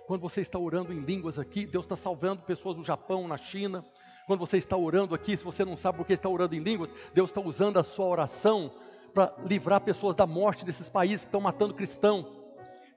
[0.06, 3.84] Quando você está orando em línguas aqui, Deus está salvando pessoas no Japão, na China.
[4.28, 6.92] Quando você está orando aqui, se você não sabe por que está orando em línguas,
[7.14, 8.72] Deus está usando a sua oração
[9.16, 12.28] para livrar pessoas da morte desses países que estão matando cristão,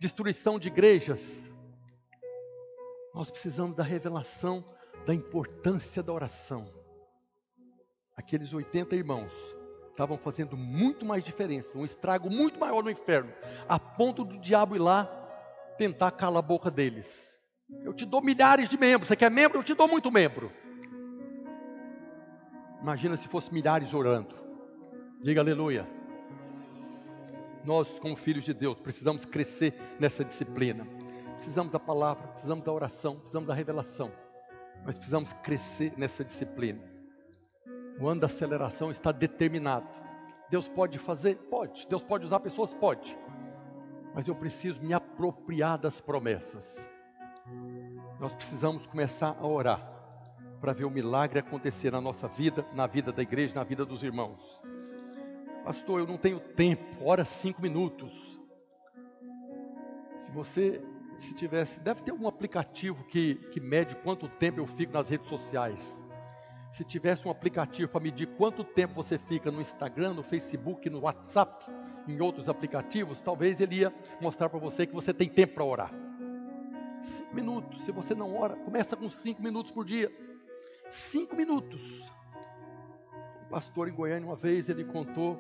[0.01, 1.49] destruição de igrejas.
[3.15, 4.65] Nós precisamos da revelação
[5.07, 6.69] da importância da oração.
[8.17, 9.33] Aqueles 80 irmãos
[9.91, 13.33] estavam fazendo muito mais diferença, um estrago muito maior no inferno,
[13.69, 15.05] a ponto do diabo ir lá
[15.79, 17.09] tentar calar a boca deles.
[17.85, 19.59] Eu te dou milhares de membros, você quer membro?
[19.59, 20.51] Eu te dou muito membro.
[22.83, 24.35] Imagina se fosse milhares orando.
[25.23, 25.98] Diga aleluia.
[27.69, 30.87] Nós, como filhos de Deus, precisamos crescer nessa disciplina.
[31.35, 34.11] Precisamos da palavra, precisamos da oração, precisamos da revelação.
[34.87, 36.81] Mas precisamos crescer nessa disciplina.
[38.01, 39.87] O ano da aceleração está determinado.
[40.49, 41.35] Deus pode fazer?
[41.51, 41.87] Pode.
[41.87, 42.73] Deus pode usar pessoas?
[42.73, 43.19] Pode.
[44.15, 46.91] Mas eu preciso me apropriar das promessas.
[48.19, 49.87] Nós precisamos começar a orar
[50.59, 54.03] para ver o milagre acontecer na nossa vida, na vida da igreja, na vida dos
[54.03, 54.63] irmãos.
[55.69, 58.41] Pastor, eu não tenho tempo, ora cinco minutos.
[60.17, 60.83] Se você
[61.19, 65.29] se tivesse, deve ter algum aplicativo que, que mede quanto tempo eu fico nas redes
[65.29, 66.03] sociais.
[66.73, 71.01] Se tivesse um aplicativo para medir quanto tempo você fica no Instagram, no Facebook, no
[71.01, 71.71] WhatsApp,
[72.09, 75.93] em outros aplicativos, talvez ele ia mostrar para você que você tem tempo para orar.
[77.03, 77.85] Cinco minutos.
[77.85, 80.11] Se você não ora, começa com cinco minutos por dia.
[80.91, 82.11] Cinco minutos.
[83.43, 85.39] O pastor em Goiânia, uma vez, ele contou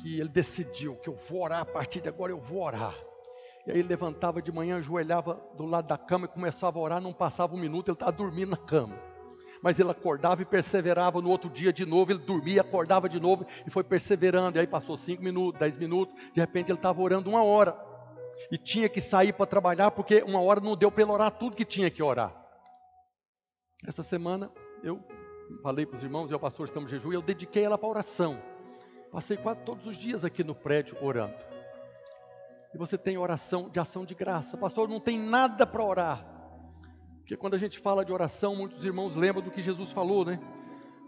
[0.00, 2.94] que ele decidiu que eu vou orar, a partir de agora eu vou orar.
[3.66, 7.00] E aí ele levantava de manhã, ajoelhava do lado da cama e começava a orar,
[7.00, 8.96] não passava um minuto, ele estava dormindo na cama.
[9.62, 13.44] Mas ele acordava e perseverava no outro dia de novo, ele dormia, acordava de novo
[13.66, 14.56] e foi perseverando.
[14.56, 17.76] E aí passou cinco minutos, dez minutos, de repente ele estava orando uma hora.
[18.50, 21.54] E tinha que sair para trabalhar, porque uma hora não deu para ele orar tudo
[21.54, 22.34] que tinha que orar.
[23.86, 24.50] Essa semana
[24.82, 24.98] eu
[25.62, 27.88] falei para os irmãos, e o pastor estamos em jejum, e eu dediquei ela para
[27.88, 28.40] oração.
[29.10, 31.34] Passei quase todos os dias aqui no prédio orando.
[32.72, 34.56] E você tem oração de ação de graça.
[34.56, 36.24] Pastor, não tem nada para orar.
[37.18, 40.40] Porque quando a gente fala de oração, muitos irmãos lembram do que Jesus falou, né?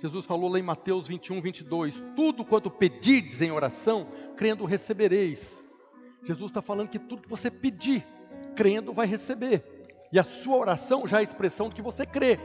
[0.01, 5.65] Jesus falou lá em Mateus 21, 22: Tudo quanto pedirdes em oração, crendo recebereis.
[6.25, 8.05] Jesus está falando que tudo que você pedir,
[8.57, 9.65] crendo, vai receber.
[10.13, 12.39] E a sua oração já é a expressão do que você crê.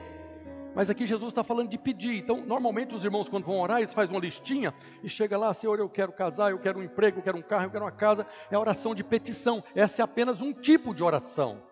[0.78, 2.20] Mas aqui Jesus está falando de pedir.
[2.20, 4.72] Então, normalmente os irmãos, quando vão orar, eles fazem uma listinha
[5.02, 7.64] e chega lá, Senhor, eu quero casar, eu quero um emprego, eu quero um carro,
[7.64, 8.28] eu quero uma casa.
[8.52, 9.64] É oração de petição.
[9.74, 11.64] Essa é apenas um tipo de oração.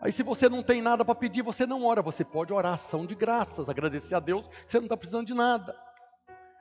[0.00, 2.02] Aí, se você não tem nada para pedir, você não ora.
[2.02, 5.78] Você pode orar ação de graças, agradecer a Deus você não está precisando de nada.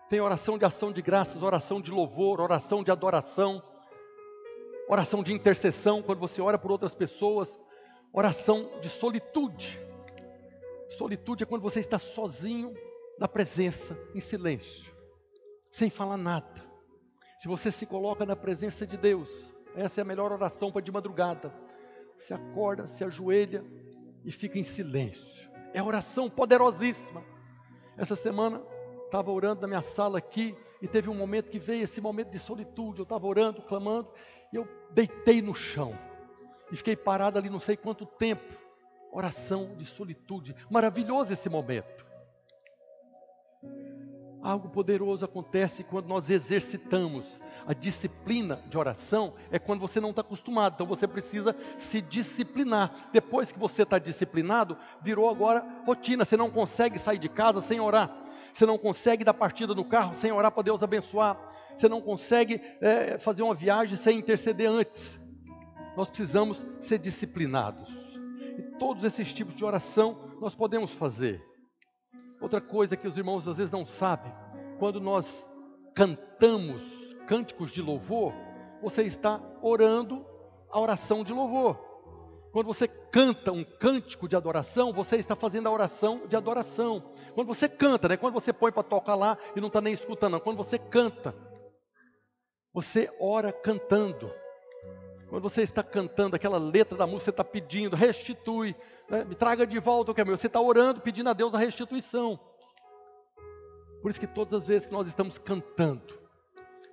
[0.09, 3.59] Tem oração de ação de graças, oração de louvor, oração de adoração,
[4.87, 7.49] oração de intercessão, quando você ora por outras pessoas,
[8.13, 9.81] oração de solitude.
[10.97, 12.73] Solitude é quando você está sozinho
[13.19, 14.91] na presença, em silêncio,
[15.71, 16.63] sem falar nada.
[17.39, 19.29] Se você se coloca na presença de Deus,
[19.75, 21.53] Essa é a melhor oração para de madrugada.
[22.17, 23.63] Se acorda, se ajoelha
[24.23, 25.49] e fica em silêncio.
[25.73, 27.23] É oração poderosíssima.
[27.97, 28.61] Essa semana
[29.05, 32.39] estava orando na minha sala aqui e teve um momento que veio esse momento de
[32.39, 32.99] solitude.
[32.99, 34.07] Eu estava orando, clamando,
[34.51, 35.97] e eu deitei no chão
[36.71, 38.62] e fiquei parado ali não sei quanto tempo.
[39.13, 40.55] Oração de solitude.
[40.71, 42.03] Maravilhoso esse momento.
[44.41, 49.35] Algo poderoso acontece quando nós exercitamos a disciplina de oração.
[49.51, 53.09] É quando você não está acostumado, então você precisa se disciplinar.
[53.13, 56.25] Depois que você está disciplinado, virou agora rotina.
[56.25, 58.11] Você não consegue sair de casa sem orar.
[58.51, 61.37] Você não consegue dar partida no carro sem orar para Deus abençoar.
[61.75, 65.19] Você não consegue é, fazer uma viagem sem interceder antes.
[65.95, 68.02] Nós precisamos ser disciplinados.
[68.83, 71.41] Todos esses tipos de oração nós podemos fazer.
[72.41, 74.29] Outra coisa que os irmãos às vezes não sabem,
[74.77, 75.47] quando nós
[75.95, 76.83] cantamos
[77.25, 78.33] cânticos de louvor,
[78.81, 80.25] você está orando
[80.69, 81.77] a oração de louvor.
[82.51, 87.13] Quando você canta um cântico de adoração, você está fazendo a oração de adoração.
[87.33, 88.17] Quando você canta, né?
[88.17, 90.39] Quando você põe para tocar lá e não está nem escutando, não.
[90.41, 91.33] quando você canta,
[92.73, 94.29] você ora cantando.
[95.33, 98.75] Quando você está cantando aquela letra da música, você está pedindo, restitui,
[99.09, 99.23] né?
[99.23, 100.37] me traga de volta o que é meu.
[100.37, 102.39] Você está orando, pedindo a Deus a restituição.
[103.99, 106.19] Por isso que todas as vezes que nós estamos cantando,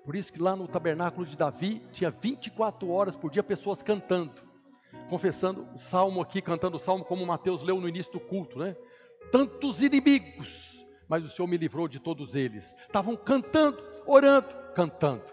[0.06, 4.42] por isso que lá no tabernáculo de Davi tinha 24 horas por dia pessoas cantando,
[5.10, 8.74] confessando o salmo aqui, cantando o salmo como Mateus leu no início do culto, né?
[9.30, 12.74] Tantos inimigos, mas o Senhor me livrou de todos eles.
[12.86, 15.24] Estavam cantando, orando, cantando.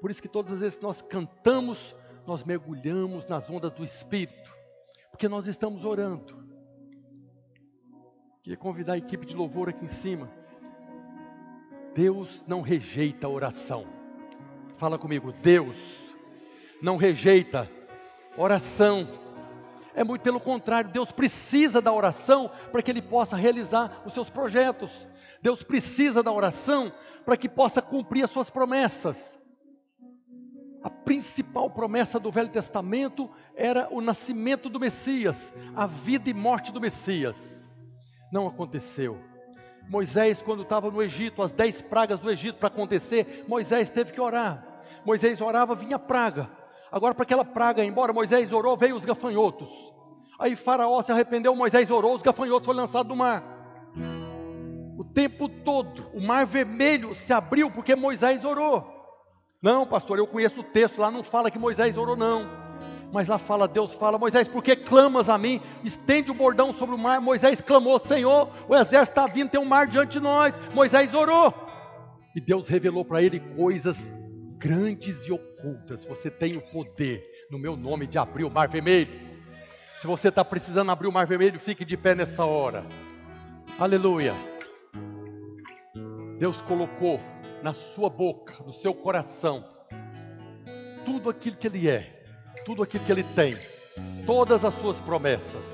[0.00, 1.96] Por isso que todas as vezes que nós cantamos,
[2.26, 4.54] nós mergulhamos nas ondas do Espírito,
[5.10, 6.42] porque nós estamos orando.
[8.42, 10.30] Queria convidar a equipe de louvor aqui em cima.
[11.94, 13.86] Deus não rejeita a oração.
[14.76, 15.76] Fala comigo, Deus
[16.80, 17.70] não rejeita
[18.36, 19.08] oração.
[19.94, 24.30] É muito pelo contrário, Deus precisa da oração para que Ele possa realizar os seus
[24.30, 25.08] projetos.
[25.40, 26.92] Deus precisa da oração
[27.24, 29.38] para que possa cumprir as suas promessas.
[30.82, 36.72] A principal promessa do Velho Testamento era o nascimento do Messias, a vida e morte
[36.72, 37.68] do Messias.
[38.32, 39.18] Não aconteceu.
[39.88, 44.20] Moisés, quando estava no Egito, as dez pragas do Egito para acontecer, Moisés teve que
[44.20, 44.82] orar.
[45.04, 46.50] Moisés orava, vinha praga.
[46.90, 49.70] Agora, para aquela praga ir embora, Moisés orou, veio os gafanhotos.
[50.38, 53.42] Aí Faraó se arrependeu, Moisés orou, os gafanhotos foram lançados no mar.
[54.98, 59.01] O tempo todo, o mar vermelho se abriu porque Moisés orou.
[59.62, 62.50] Não, pastor, eu conheço o texto, lá não fala que Moisés orou, não.
[63.12, 65.60] Mas lá fala, Deus fala, Moisés, por que clamas a mim?
[65.84, 67.20] Estende o bordão sobre o mar.
[67.20, 70.58] Moisés clamou, Senhor, o exército está vindo, tem um mar diante de nós.
[70.74, 71.54] Moisés orou.
[72.34, 73.98] E Deus revelou para ele coisas
[74.56, 76.04] grandes e ocultas.
[76.06, 79.12] Você tem o poder, no meu nome, de abrir o mar vermelho.
[79.98, 82.84] Se você está precisando abrir o mar vermelho, fique de pé nessa hora.
[83.78, 84.32] Aleluia.
[86.38, 87.20] Deus colocou
[87.62, 89.64] na sua boca, no seu coração,
[91.04, 92.24] tudo aquilo que Ele é,
[92.64, 93.56] tudo aquilo que Ele tem,
[94.26, 95.64] todas as suas promessas.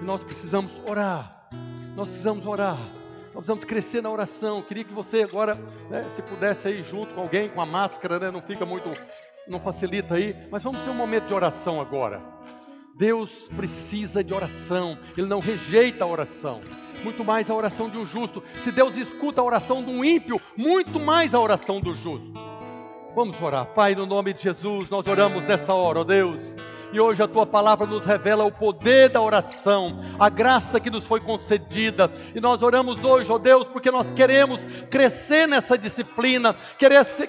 [0.00, 1.48] E nós precisamos orar,
[1.96, 2.78] nós precisamos orar,
[3.26, 4.58] nós precisamos crescer na oração.
[4.58, 5.56] Eu queria que você agora,
[5.88, 8.88] né, se pudesse ir junto com alguém, com a máscara, né, não fica muito,
[9.48, 12.20] não facilita aí, mas vamos ter um momento de oração agora.
[13.00, 16.60] Deus precisa de oração, Ele não rejeita a oração
[17.02, 18.42] muito mais a oração de um justo.
[18.52, 22.30] Se Deus escuta a oração de um ímpio, muito mais a oração do justo.
[23.14, 23.64] Vamos orar.
[23.68, 26.54] Pai, no nome de Jesus, nós oramos nessa hora, ó Deus.
[26.92, 31.06] E hoje a tua palavra nos revela o poder da oração, a graça que nos
[31.06, 32.10] foi concedida.
[32.34, 34.60] E nós oramos hoje, ó Deus, porque nós queremos
[34.90, 36.56] crescer nessa disciplina,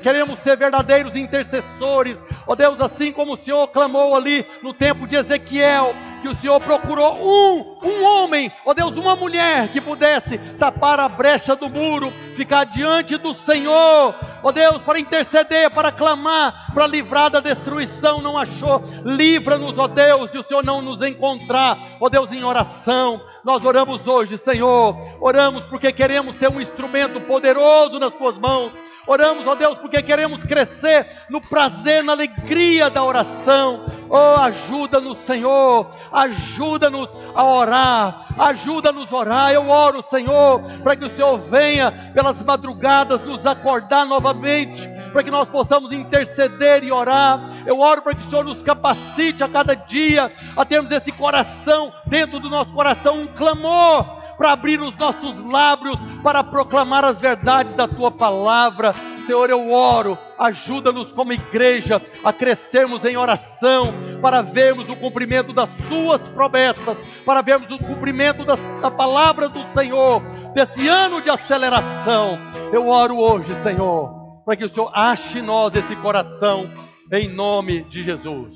[0.02, 2.22] queremos ser verdadeiros intercessores.
[2.48, 6.60] Ó Deus, assim como o Senhor clamou ali no tempo de Ezequiel, que o Senhor
[6.62, 12.12] procurou um, um homem, ó Deus, uma mulher que pudesse tapar a brecha do muro,
[12.36, 14.14] ficar diante do Senhor,
[14.44, 18.82] ó Deus, para interceder, para clamar, para livrar da destruição, não achou.
[19.04, 23.22] Livra-nos, ó Deus, de o Senhor não nos encontrar, ó Deus, em oração.
[23.44, 28.72] Nós oramos hoje, Senhor, oramos porque queremos ser um instrumento poderoso nas tuas mãos
[29.08, 33.86] Oramos, ó Deus, porque queremos crescer no prazer, na alegria da oração.
[34.08, 39.52] Oh, ajuda-nos, Senhor, ajuda-nos a orar, ajuda-nos a orar.
[39.52, 45.32] Eu oro, Senhor, para que o Senhor venha pelas madrugadas nos acordar novamente, para que
[45.32, 47.40] nós possamos interceder e orar.
[47.66, 51.92] Eu oro para que o Senhor nos capacite a cada dia a termos esse coração,
[52.06, 57.76] dentro do nosso coração, um clamor para abrir os nossos lábios para proclamar as verdades
[57.76, 58.92] da tua palavra.
[59.28, 65.70] Senhor, eu oro, ajuda-nos como igreja a crescermos em oração, para vermos o cumprimento das
[65.88, 70.24] Suas promessas, para vermos o cumprimento da, da palavra do Senhor,
[70.56, 72.40] desse ano de aceleração.
[72.74, 76.68] Eu oro hoje, Senhor, para que o Senhor ache em nós esse coração,
[77.12, 78.56] em nome de Jesus.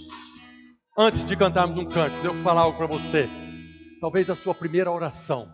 [0.98, 3.30] Antes de cantarmos um canto, eu vou falar algo para você.
[4.02, 5.48] Talvez a sua primeira oração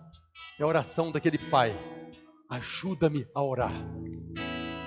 [0.62, 1.76] é a oração daquele pai.
[2.50, 3.74] Ajuda-me a orar.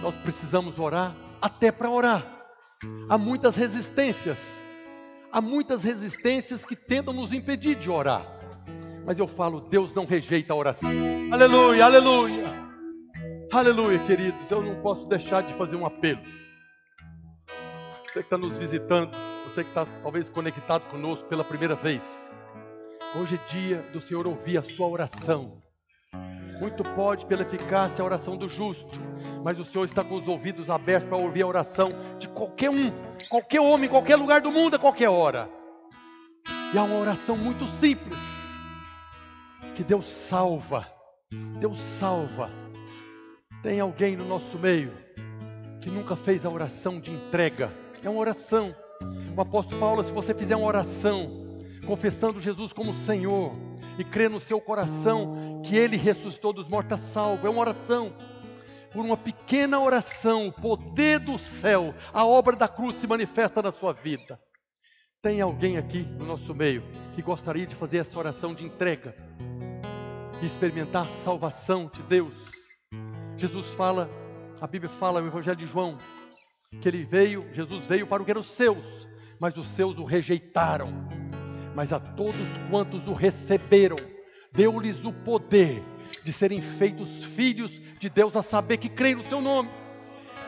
[0.01, 2.25] Nós precisamos orar até para orar.
[3.09, 4.39] Há muitas resistências.
[5.33, 8.25] Há muitas resistências que tentam nos impedir de orar.
[9.05, 10.91] Mas eu falo, Deus não rejeita a oração.
[11.33, 12.45] Aleluia, aleluia.
[13.51, 14.51] Aleluia, queridos.
[14.51, 16.23] Eu não posso deixar de fazer um apelo.
[18.07, 19.11] Você que está nos visitando,
[19.49, 22.03] você que está talvez conectado conosco pela primeira vez.
[23.17, 25.64] Hoje é dia do Senhor ouvir a sua oração.
[26.61, 28.93] Muito pode pela eficácia a oração do justo,
[29.43, 31.89] mas o Senhor está com os ouvidos abertos para ouvir a oração
[32.19, 32.93] de qualquer um,
[33.29, 35.49] qualquer homem, qualquer lugar do mundo, a qualquer hora.
[36.73, 38.19] E é uma oração muito simples,
[39.75, 40.87] que Deus salva,
[41.59, 42.51] Deus salva.
[43.63, 44.93] Tem alguém no nosso meio
[45.81, 47.71] que nunca fez a oração de entrega,
[48.03, 48.75] é uma oração.
[49.37, 51.45] O apóstolo Paulo, se você fizer uma oração,
[51.87, 53.53] confessando Jesus como Senhor
[53.99, 58.13] e crer no seu coração que Ele ressuscitou dos mortos, salvo, é uma oração
[58.95, 63.73] por uma pequena oração, o poder do céu, a obra da cruz se manifesta na
[63.73, 64.39] sua vida.
[65.21, 66.85] Tem alguém aqui no nosso meio
[67.17, 69.17] que gostaria de fazer essa oração de entrega
[70.41, 72.35] e experimentar a salvação de Deus?
[73.37, 74.09] Jesus fala,
[74.61, 75.99] a Bíblia fala no Evangelho de João,
[76.81, 79.09] que ele veio, Jesus veio para o que eram os seus,
[79.41, 80.89] mas os seus o rejeitaram.
[81.75, 83.97] Mas a todos quantos o receberam,
[84.55, 85.83] deu-lhes o poder
[86.23, 89.69] de serem feitos filhos de Deus, a saber que creem no seu nome.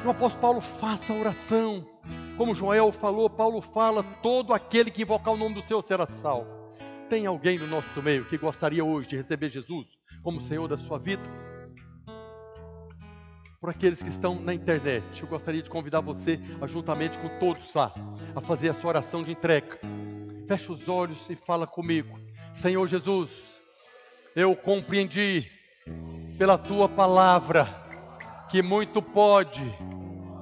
[0.05, 1.87] O apóstolo Paulo faça a oração.
[2.37, 6.55] Como Joel falou, Paulo fala: todo aquele que invocar o nome do Senhor será salvo.
[7.09, 9.87] Tem alguém no nosso meio que gostaria hoje de receber Jesus
[10.23, 11.23] como Senhor da sua vida?
[13.61, 17.93] Por aqueles que estão na internet, eu gostaria de convidar você, juntamente com todos lá,
[18.35, 19.79] a fazer a sua oração de entrega.
[20.47, 22.19] Feche os olhos e fala comigo.
[22.55, 23.56] Senhor Jesus,
[24.37, 25.51] eu compreendi
[26.37, 27.67] pela tua palavra,
[28.51, 29.65] que muito pode,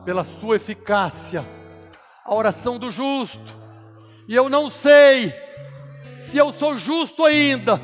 [0.04, 1.44] pela sua eficácia,
[2.24, 3.54] a oração do justo,
[4.26, 5.32] e eu não sei
[6.22, 7.80] se eu sou justo ainda,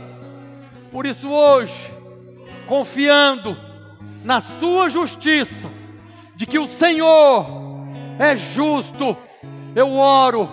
[0.91, 1.93] por isso hoje,
[2.67, 3.57] confiando
[4.25, 5.71] na sua justiça,
[6.35, 7.47] de que o Senhor
[8.19, 9.17] é justo,
[9.77, 10.51] eu oro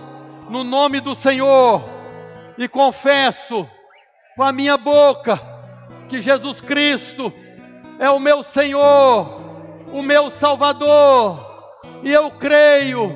[0.48, 1.82] no nome do Senhor
[2.56, 3.68] e confesso
[4.38, 5.36] com a minha boca
[6.08, 7.32] que Jesus Cristo
[7.98, 9.40] é o meu Senhor,
[9.92, 11.74] o meu Salvador,
[12.04, 13.10] e eu creio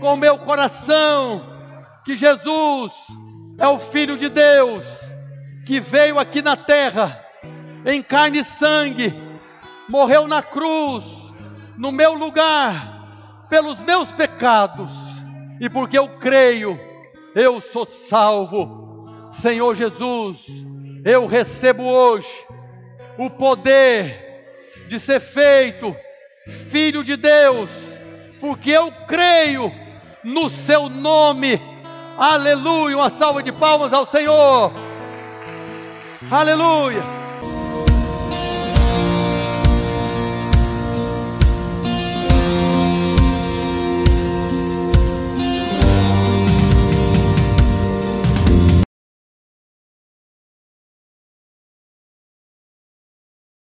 [0.00, 1.40] com o meu coração
[2.04, 2.90] que Jesus
[3.60, 4.82] é o Filho de Deus
[5.64, 7.24] que veio aqui na terra
[7.84, 9.14] em carne e sangue,
[9.88, 11.04] morreu na cruz,
[11.78, 14.90] no meu lugar, pelos meus pecados,
[15.60, 16.76] e porque eu creio,
[17.36, 18.85] eu sou salvo.
[19.40, 20.38] Senhor Jesus,
[21.04, 22.28] eu recebo hoje
[23.18, 24.44] o poder
[24.88, 25.94] de ser feito
[26.70, 27.68] filho de Deus,
[28.40, 29.72] porque eu creio
[30.22, 31.60] no seu nome.
[32.16, 32.96] Aleluia!
[32.96, 34.72] Uma salva de palmas ao Senhor.
[36.30, 37.15] Aleluia!